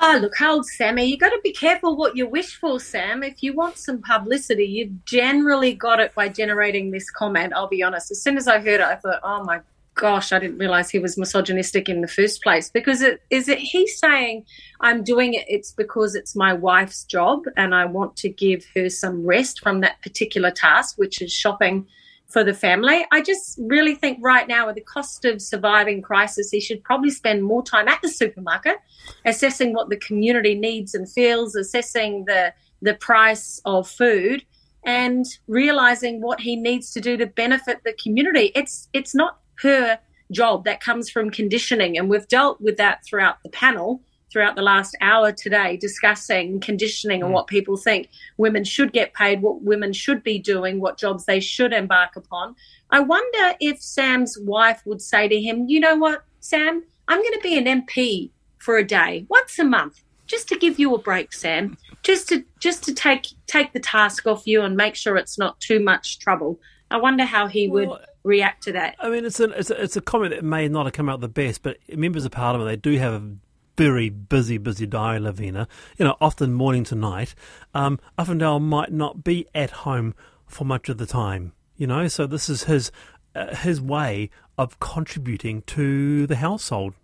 Oh, 0.00 0.18
look, 0.22 0.36
hold, 0.36 0.64
Sammy. 0.66 1.06
You 1.06 1.18
got 1.18 1.30
to 1.30 1.40
be 1.42 1.52
careful 1.52 1.96
what 1.96 2.16
you 2.16 2.28
wish 2.28 2.54
for, 2.54 2.78
Sam. 2.78 3.24
If 3.24 3.42
you 3.42 3.52
want 3.52 3.78
some 3.78 4.00
publicity, 4.00 4.64
you've 4.64 5.04
generally 5.04 5.74
got 5.74 5.98
it 5.98 6.14
by 6.14 6.28
generating 6.28 6.92
this 6.92 7.10
comment. 7.10 7.52
I'll 7.54 7.68
be 7.68 7.82
honest. 7.82 8.12
As 8.12 8.22
soon 8.22 8.36
as 8.36 8.46
I 8.46 8.60
heard 8.60 8.80
it, 8.80 8.82
I 8.82 8.94
thought, 8.94 9.18
oh 9.24 9.42
my 9.42 9.60
gosh, 9.94 10.32
I 10.32 10.38
didn't 10.38 10.58
realize 10.58 10.88
he 10.88 11.00
was 11.00 11.18
misogynistic 11.18 11.88
in 11.88 12.00
the 12.00 12.06
first 12.06 12.42
place. 12.42 12.70
Because 12.70 13.02
it, 13.02 13.20
is 13.30 13.48
it 13.48 13.58
he 13.58 13.88
saying, 13.88 14.44
I'm 14.80 15.02
doing 15.02 15.34
it, 15.34 15.44
it's 15.48 15.72
because 15.72 16.14
it's 16.14 16.36
my 16.36 16.52
wife's 16.52 17.02
job 17.02 17.42
and 17.56 17.74
I 17.74 17.84
want 17.84 18.16
to 18.18 18.28
give 18.28 18.64
her 18.76 18.88
some 18.88 19.26
rest 19.26 19.60
from 19.60 19.80
that 19.80 20.00
particular 20.02 20.52
task, 20.52 20.96
which 20.96 21.20
is 21.20 21.32
shopping 21.32 21.88
for 22.28 22.44
the 22.44 22.54
family. 22.54 23.06
I 23.10 23.22
just 23.22 23.58
really 23.58 23.94
think 23.94 24.18
right 24.20 24.46
now, 24.46 24.66
with 24.66 24.74
the 24.74 24.82
cost 24.82 25.24
of 25.24 25.40
surviving 25.40 26.02
crisis, 26.02 26.50
he 26.50 26.60
should 26.60 26.84
probably 26.84 27.10
spend 27.10 27.42
more 27.42 27.62
time 27.62 27.88
at 27.88 28.00
the 28.02 28.08
supermarket, 28.08 28.76
assessing 29.24 29.72
what 29.72 29.88
the 29.88 29.96
community 29.96 30.54
needs 30.54 30.94
and 30.94 31.10
feels, 31.10 31.54
assessing 31.54 32.24
the 32.26 32.52
the 32.80 32.94
price 32.94 33.60
of 33.64 33.88
food, 33.88 34.44
and 34.84 35.24
realizing 35.48 36.20
what 36.20 36.40
he 36.40 36.54
needs 36.54 36.92
to 36.92 37.00
do 37.00 37.16
to 37.16 37.26
benefit 37.26 37.82
the 37.84 37.94
community. 37.94 38.52
It's 38.54 38.88
it's 38.92 39.14
not 39.14 39.40
her 39.62 39.98
job 40.30 40.64
that 40.64 40.80
comes 40.80 41.08
from 41.08 41.30
conditioning, 41.30 41.96
and 41.96 42.10
we've 42.10 42.28
dealt 42.28 42.60
with 42.60 42.76
that 42.76 43.04
throughout 43.04 43.42
the 43.42 43.50
panel 43.50 44.02
throughout 44.30 44.56
the 44.56 44.62
last 44.62 44.96
hour 45.00 45.32
today 45.32 45.76
discussing 45.76 46.60
conditioning 46.60 47.22
and 47.22 47.30
mm. 47.30 47.34
what 47.34 47.46
people 47.46 47.76
think 47.76 48.08
women 48.36 48.64
should 48.64 48.92
get 48.92 49.14
paid, 49.14 49.42
what 49.42 49.62
women 49.62 49.92
should 49.92 50.22
be 50.22 50.38
doing, 50.38 50.80
what 50.80 50.98
jobs 50.98 51.24
they 51.24 51.40
should 51.40 51.72
embark 51.72 52.16
upon. 52.16 52.54
I 52.90 53.00
wonder 53.00 53.54
if 53.60 53.82
Sam's 53.82 54.38
wife 54.38 54.82
would 54.84 55.02
say 55.02 55.28
to 55.28 55.40
him, 55.40 55.68
You 55.68 55.80
know 55.80 55.96
what, 55.96 56.24
Sam, 56.40 56.82
I'm 57.08 57.22
going 57.22 57.34
to 57.34 57.40
be 57.40 57.58
an 57.58 57.82
MP 57.82 58.30
for 58.58 58.76
a 58.76 58.84
day, 58.84 59.26
once 59.28 59.58
a 59.58 59.64
month, 59.64 60.02
just 60.26 60.48
to 60.48 60.58
give 60.58 60.78
you 60.78 60.94
a 60.94 60.98
break, 60.98 61.32
Sam. 61.32 61.76
Just 62.02 62.28
to 62.28 62.44
just 62.60 62.84
to 62.84 62.94
take 62.94 63.28
take 63.46 63.72
the 63.72 63.80
task 63.80 64.26
off 64.26 64.46
you 64.46 64.62
and 64.62 64.76
make 64.76 64.94
sure 64.94 65.16
it's 65.16 65.36
not 65.38 65.58
too 65.60 65.80
much 65.80 66.20
trouble. 66.20 66.60
I 66.90 66.96
wonder 66.98 67.24
how 67.24 67.48
he 67.48 67.68
well, 67.68 67.86
would 67.86 67.98
react 68.22 68.62
to 68.64 68.72
that. 68.72 68.94
I 69.00 69.08
mean, 69.08 69.24
it's 69.24 69.40
a, 69.40 69.50
it's 69.50 69.70
a 69.70 69.82
it's 69.82 69.96
a 69.96 70.00
comment 70.00 70.34
that 70.34 70.44
may 70.44 70.68
not 70.68 70.86
have 70.86 70.92
come 70.92 71.08
out 71.08 71.20
the 71.20 71.28
best, 71.28 71.62
but 71.62 71.78
members 71.94 72.24
of 72.24 72.30
Parliament 72.30 72.68
they 72.68 72.76
do 72.76 72.96
have 72.98 73.14
a 73.14 73.36
very 73.78 74.08
busy, 74.10 74.58
busy 74.58 74.86
diary, 74.86 75.20
Lavina, 75.20 75.68
you 75.96 76.04
know, 76.04 76.16
often 76.20 76.52
morning 76.52 76.82
to 76.82 76.96
night, 76.96 77.36
um, 77.74 78.00
Uffindell 78.18 78.60
might 78.60 78.92
not 78.92 79.22
be 79.22 79.46
at 79.54 79.70
home 79.70 80.16
for 80.48 80.64
much 80.64 80.88
of 80.88 80.98
the 80.98 81.06
time, 81.06 81.52
you 81.76 81.86
know, 81.86 82.08
so 82.08 82.26
this 82.26 82.48
is 82.48 82.64
his, 82.64 82.90
uh, 83.36 83.54
his 83.54 83.80
way 83.80 84.30
of 84.58 84.80
contributing 84.80 85.62
to 85.62 86.26
the 86.26 86.36
household. 86.36 86.94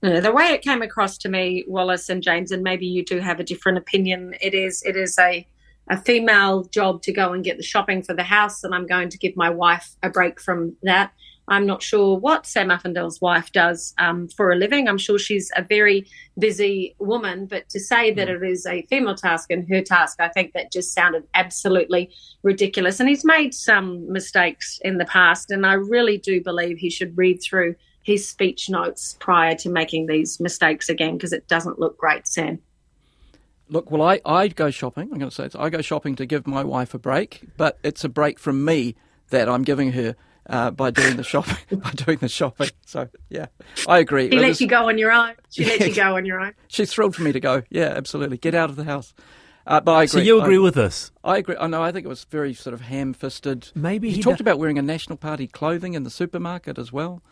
The 0.00 0.32
way 0.32 0.46
it 0.46 0.62
came 0.62 0.82
across 0.82 1.16
to 1.18 1.28
me, 1.28 1.64
Wallace 1.68 2.08
and 2.08 2.20
James, 2.20 2.50
and 2.50 2.64
maybe 2.64 2.86
you 2.86 3.04
do 3.04 3.20
have 3.20 3.38
a 3.38 3.44
different 3.44 3.78
opinion. 3.78 4.34
It 4.42 4.52
is 4.52 4.82
it 4.82 4.96
is 4.96 5.18
a 5.18 5.46
a 5.88 5.96
female 5.96 6.64
job 6.64 7.00
to 7.02 7.12
go 7.12 7.32
and 7.32 7.42
get 7.42 7.56
the 7.56 7.62
shopping 7.62 8.02
for 8.02 8.12
the 8.12 8.22
house, 8.22 8.64
and 8.64 8.74
I'm 8.74 8.86
going 8.86 9.08
to 9.08 9.16
give 9.16 9.34
my 9.34 9.48
wife 9.48 9.96
a 10.02 10.10
break 10.10 10.40
from 10.40 10.76
that. 10.82 11.12
I'm 11.48 11.66
not 11.66 11.82
sure 11.82 12.18
what 12.18 12.46
Sam 12.46 12.70
Uffindell's 12.70 13.20
wife 13.20 13.52
does 13.52 13.94
um, 13.98 14.28
for 14.28 14.50
a 14.50 14.56
living. 14.56 14.88
I'm 14.88 14.98
sure 14.98 15.18
she's 15.18 15.50
a 15.56 15.62
very 15.62 16.06
busy 16.38 16.94
woman, 16.98 17.46
but 17.46 17.68
to 17.70 17.80
say 17.80 18.12
that 18.12 18.28
mm. 18.28 18.42
it 18.42 18.50
is 18.50 18.66
a 18.66 18.82
female 18.82 19.14
task 19.14 19.50
and 19.50 19.68
her 19.68 19.82
task, 19.82 20.20
I 20.20 20.28
think 20.28 20.54
that 20.54 20.72
just 20.72 20.94
sounded 20.94 21.24
absolutely 21.34 22.10
ridiculous. 22.42 22.98
And 22.98 23.08
he's 23.08 23.24
made 23.24 23.52
some 23.52 24.10
mistakes 24.10 24.80
in 24.84 24.98
the 24.98 25.04
past, 25.04 25.50
and 25.50 25.66
I 25.66 25.74
really 25.74 26.18
do 26.18 26.42
believe 26.42 26.78
he 26.78 26.90
should 26.90 27.16
read 27.16 27.42
through 27.42 27.74
his 28.02 28.28
speech 28.28 28.68
notes 28.68 29.16
prior 29.18 29.54
to 29.56 29.70
making 29.70 30.06
these 30.06 30.38
mistakes 30.38 30.88
again 30.88 31.16
because 31.16 31.32
it 31.32 31.48
doesn't 31.48 31.78
look 31.78 31.96
great, 31.98 32.26
Sam. 32.26 32.60
Look, 33.70 33.90
well, 33.90 34.02
I, 34.02 34.20
I 34.26 34.48
go 34.48 34.70
shopping. 34.70 35.08
I'm 35.10 35.18
going 35.18 35.30
to 35.30 35.34
say 35.34 35.46
it. 35.46 35.56
I 35.56 35.70
go 35.70 35.80
shopping 35.80 36.16
to 36.16 36.26
give 36.26 36.46
my 36.46 36.62
wife 36.62 36.92
a 36.92 36.98
break, 36.98 37.40
but 37.56 37.78
it's 37.82 38.04
a 38.04 38.10
break 38.10 38.38
from 38.38 38.64
me 38.64 38.94
that 39.30 39.48
I'm 39.48 39.62
giving 39.62 39.92
her 39.92 40.16
uh, 40.48 40.70
by 40.70 40.90
doing 40.90 41.16
the 41.16 41.24
shopping. 41.24 41.56
by 41.78 41.90
doing 41.90 42.18
the 42.18 42.28
shopping. 42.28 42.70
So 42.86 43.08
yeah, 43.28 43.46
I 43.88 43.98
agree. 43.98 44.30
She 44.30 44.38
lets 44.38 44.60
you 44.60 44.68
go 44.68 44.88
on 44.88 44.98
your 44.98 45.12
own. 45.12 45.34
She 45.50 45.62
yeah, 45.62 45.68
lets 45.70 45.86
you 45.86 45.94
go 46.02 46.16
on 46.16 46.24
your 46.24 46.40
own. 46.40 46.54
She's 46.68 46.92
thrilled 46.92 47.16
for 47.16 47.22
me 47.22 47.32
to 47.32 47.40
go. 47.40 47.62
Yeah, 47.70 47.92
absolutely. 47.96 48.38
Get 48.38 48.54
out 48.54 48.70
of 48.70 48.76
the 48.76 48.84
house. 48.84 49.14
Uh, 49.66 49.80
but 49.80 49.92
I 49.92 50.02
agree. 50.02 50.06
So 50.08 50.18
you 50.18 50.40
agree 50.40 50.56
I, 50.56 50.60
with 50.60 50.74
this? 50.74 51.10
I 51.22 51.38
agree. 51.38 51.56
I 51.58 51.66
know. 51.66 51.82
I 51.82 51.90
think 51.90 52.04
it 52.04 52.08
was 52.08 52.24
very 52.24 52.52
sort 52.52 52.74
of 52.74 52.82
ham-fisted. 52.82 53.70
Maybe 53.74 54.10
he, 54.10 54.16
he 54.16 54.22
talked 54.22 54.40
about 54.40 54.58
wearing 54.58 54.78
a 54.78 54.82
National 54.82 55.16
Party 55.16 55.46
clothing 55.46 55.94
in 55.94 56.02
the 56.02 56.10
supermarket 56.10 56.78
as 56.78 56.92
well 56.92 57.22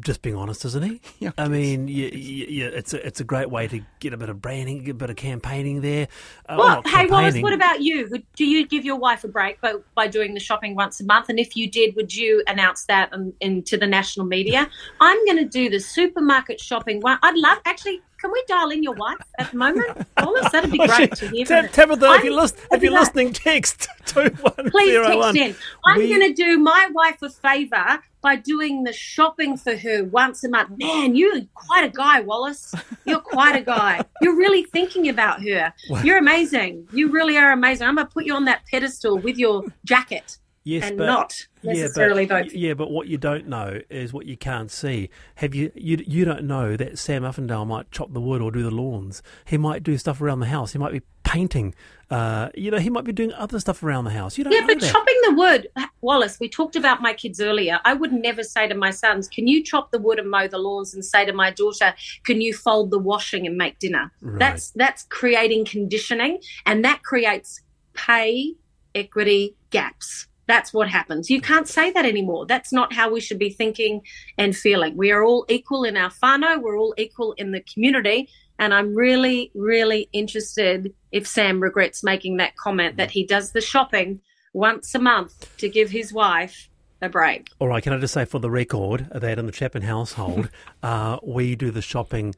just 0.00 0.22
being 0.22 0.36
honest, 0.36 0.64
isn't 0.64 0.82
he? 0.82 1.00
Yeah, 1.18 1.30
I 1.38 1.48
mean, 1.48 1.88
you, 1.88 2.08
you, 2.08 2.46
you, 2.46 2.66
it's 2.66 2.92
a 2.92 3.04
it's 3.06 3.20
a 3.20 3.24
great 3.24 3.50
way 3.50 3.66
to 3.68 3.80
get 4.00 4.12
a 4.12 4.18
bit 4.18 4.28
of 4.28 4.42
branding, 4.42 4.84
get 4.84 4.90
a 4.90 4.94
bit 4.94 5.08
of 5.08 5.16
campaigning 5.16 5.80
there. 5.80 6.08
Uh, 6.46 6.56
well, 6.58 6.82
hey, 6.84 7.06
Wallace, 7.06 7.38
what 7.38 7.54
about 7.54 7.80
you? 7.80 8.22
Do 8.34 8.44
you 8.44 8.66
give 8.66 8.84
your 8.84 8.96
wife 8.96 9.24
a 9.24 9.28
break 9.28 9.60
by, 9.62 9.74
by 9.94 10.08
doing 10.08 10.34
the 10.34 10.40
shopping 10.40 10.74
once 10.74 11.00
a 11.00 11.04
month? 11.04 11.30
And 11.30 11.38
if 11.38 11.56
you 11.56 11.70
did, 11.70 11.96
would 11.96 12.14
you 12.14 12.42
announce 12.46 12.84
that 12.84 13.14
in, 13.14 13.32
into 13.40 13.78
the 13.78 13.86
national 13.86 14.26
media? 14.26 14.68
I'm 15.00 15.24
going 15.24 15.38
to 15.38 15.46
do 15.46 15.70
the 15.70 15.80
supermarket 15.80 16.60
shopping. 16.60 17.00
One, 17.00 17.18
I'd 17.22 17.36
love 17.36 17.58
actually. 17.64 18.02
Can 18.18 18.32
we 18.32 18.42
dial 18.48 18.70
in 18.70 18.82
your 18.82 18.94
wife 18.94 19.18
at 19.38 19.50
the 19.50 19.58
moment, 19.58 20.06
Wallace? 20.18 20.50
That'd 20.50 20.70
be 20.72 20.78
great 20.86 21.14
to 21.16 21.28
hear. 21.28 21.44
Tab- 21.44 21.70
Tabitha, 21.70 22.12
if 22.12 22.24
you're, 22.24 22.34
list, 22.34 22.58
if 22.72 22.82
you're 22.82 22.92
listening, 22.92 23.32
text 23.32 23.88
two 24.06 24.30
one 24.40 24.70
Please 24.70 24.94
text 25.06 25.36
in. 25.36 25.54
I'm 25.84 25.98
we... 25.98 26.08
going 26.08 26.22
to 26.22 26.32
do 26.32 26.58
my 26.58 26.88
wife 26.92 27.20
a 27.20 27.28
favour 27.28 28.00
by 28.26 28.34
doing 28.34 28.82
the 28.82 28.92
shopping 28.92 29.56
for 29.56 29.76
her 29.76 30.02
once 30.02 30.42
a 30.42 30.48
month. 30.48 30.76
Man, 30.76 31.14
you're 31.14 31.42
quite 31.54 31.84
a 31.84 31.88
guy, 31.88 32.18
Wallace. 32.22 32.74
You're 33.04 33.20
quite 33.20 33.54
a 33.54 33.60
guy. 33.60 34.02
You're 34.20 34.34
really 34.34 34.64
thinking 34.64 35.08
about 35.08 35.44
her. 35.44 35.72
You're 36.02 36.18
amazing. 36.18 36.88
You 36.92 37.12
really 37.12 37.38
are 37.38 37.52
amazing. 37.52 37.86
I'm 37.86 37.94
going 37.94 38.08
to 38.08 38.12
put 38.12 38.24
you 38.24 38.34
on 38.34 38.46
that 38.46 38.62
pedestal 38.68 39.16
with 39.16 39.38
your 39.38 39.62
jacket. 39.84 40.38
Yes, 40.64 40.88
and 40.88 40.98
but, 40.98 41.06
not 41.06 41.46
necessarily 41.62 42.22
yeah, 42.22 42.28
but, 42.28 42.44
vote. 42.46 42.52
Yeah, 42.52 42.74
but 42.74 42.90
what 42.90 43.06
you 43.06 43.16
don't 43.16 43.46
know 43.46 43.78
is 43.88 44.12
what 44.12 44.26
you 44.26 44.36
can't 44.36 44.72
see. 44.72 45.10
Have 45.36 45.54
you? 45.54 45.70
You 45.76 46.02
you 46.04 46.24
don't 46.24 46.42
know 46.42 46.76
that 46.76 46.98
Sam 46.98 47.22
Uffindell 47.22 47.64
might 47.64 47.92
chop 47.92 48.12
the 48.12 48.20
wood 48.20 48.42
or 48.42 48.50
do 48.50 48.64
the 48.64 48.72
lawns. 48.72 49.22
He 49.44 49.56
might 49.56 49.84
do 49.84 49.96
stuff 49.96 50.20
around 50.20 50.40
the 50.40 50.46
house. 50.46 50.72
He 50.72 50.78
might 50.80 50.90
be 50.90 51.02
painting. 51.26 51.74
Uh, 52.08 52.48
you 52.54 52.70
know, 52.70 52.78
he 52.78 52.88
might 52.88 53.02
be 53.02 53.12
doing 53.12 53.32
other 53.32 53.58
stuff 53.58 53.82
around 53.82 54.04
the 54.04 54.12
house. 54.12 54.38
You 54.38 54.44
don't. 54.44 54.52
Know. 54.52 54.60
Yeah, 54.60 54.66
but 54.66 54.80
that. 54.80 54.92
chopping 54.92 55.16
the 55.24 55.34
wood, 55.34 55.68
Wallace. 56.00 56.38
We 56.38 56.48
talked 56.48 56.76
about 56.76 57.02
my 57.02 57.12
kids 57.12 57.40
earlier. 57.40 57.80
I 57.84 57.94
would 57.94 58.12
never 58.12 58.44
say 58.44 58.68
to 58.68 58.74
my 58.74 58.90
sons, 58.90 59.28
"Can 59.28 59.48
you 59.48 59.62
chop 59.62 59.90
the 59.90 59.98
wood 59.98 60.20
and 60.20 60.30
mow 60.30 60.46
the 60.46 60.58
lawns?" 60.58 60.94
and 60.94 61.04
say 61.04 61.26
to 61.26 61.32
my 61.32 61.50
daughter, 61.50 61.94
"Can 62.24 62.40
you 62.40 62.54
fold 62.54 62.92
the 62.92 62.98
washing 62.98 63.44
and 63.44 63.56
make 63.56 63.80
dinner?" 63.80 64.12
Right. 64.22 64.38
That's 64.38 64.70
that's 64.70 65.02
creating 65.04 65.64
conditioning, 65.64 66.40
and 66.64 66.84
that 66.84 67.02
creates 67.02 67.60
pay 67.94 68.54
equity 68.94 69.56
gaps. 69.70 70.28
That's 70.46 70.72
what 70.72 70.88
happens. 70.88 71.28
You 71.28 71.40
can't 71.40 71.66
say 71.66 71.90
that 71.90 72.06
anymore. 72.06 72.46
That's 72.46 72.72
not 72.72 72.92
how 72.92 73.10
we 73.10 73.20
should 73.20 73.38
be 73.38 73.50
thinking 73.50 74.02
and 74.38 74.56
feeling. 74.56 74.96
We 74.96 75.10
are 75.10 75.24
all 75.24 75.44
equal 75.48 75.82
in 75.82 75.96
our 75.96 76.10
whānau. 76.10 76.62
We're 76.62 76.78
all 76.78 76.94
equal 76.96 77.32
in 77.32 77.50
the 77.50 77.62
community. 77.62 78.28
And 78.58 78.72
I'm 78.72 78.94
really, 78.94 79.50
really 79.54 80.08
interested 80.12 80.94
if 81.12 81.26
Sam 81.26 81.60
regrets 81.60 82.02
making 82.02 82.38
that 82.38 82.56
comment 82.56 82.96
that 82.96 83.10
he 83.10 83.24
does 83.24 83.52
the 83.52 83.60
shopping 83.60 84.20
once 84.52 84.94
a 84.94 84.98
month 84.98 85.54
to 85.58 85.68
give 85.68 85.90
his 85.90 86.12
wife 86.12 86.70
a 87.02 87.08
break. 87.08 87.50
All 87.58 87.68
right. 87.68 87.82
Can 87.82 87.92
I 87.92 87.98
just 87.98 88.14
say 88.14 88.24
for 88.24 88.38
the 88.38 88.50
record 88.50 89.08
that 89.14 89.38
in 89.38 89.46
the 89.46 89.52
Chapman 89.52 89.82
household, 89.82 90.48
uh, 90.82 91.18
we 91.22 91.54
do 91.56 91.70
the 91.70 91.82
shopping 91.82 92.34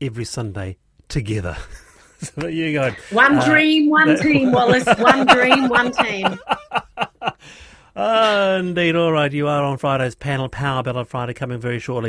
every 0.00 0.24
Sunday 0.24 0.76
together. 1.08 1.56
so 2.18 2.46
you 2.46 2.72
go. 2.72 2.90
One 3.10 3.38
uh, 3.38 3.44
dream, 3.46 3.88
one 3.88 4.18
team, 4.18 4.52
Wallace. 4.52 4.86
One 4.98 5.26
dream, 5.26 5.68
one 5.68 5.92
team. 5.92 6.38
Uh, 7.96 8.58
indeed. 8.60 8.96
All 8.96 9.12
right. 9.12 9.32
You 9.32 9.48
are 9.48 9.62
on 9.62 9.78
Friday's 9.78 10.14
panel. 10.14 10.48
Power 10.48 10.82
Ballad 10.82 11.08
Friday 11.08 11.32
coming 11.32 11.60
very 11.60 11.78
shortly. 11.78 12.02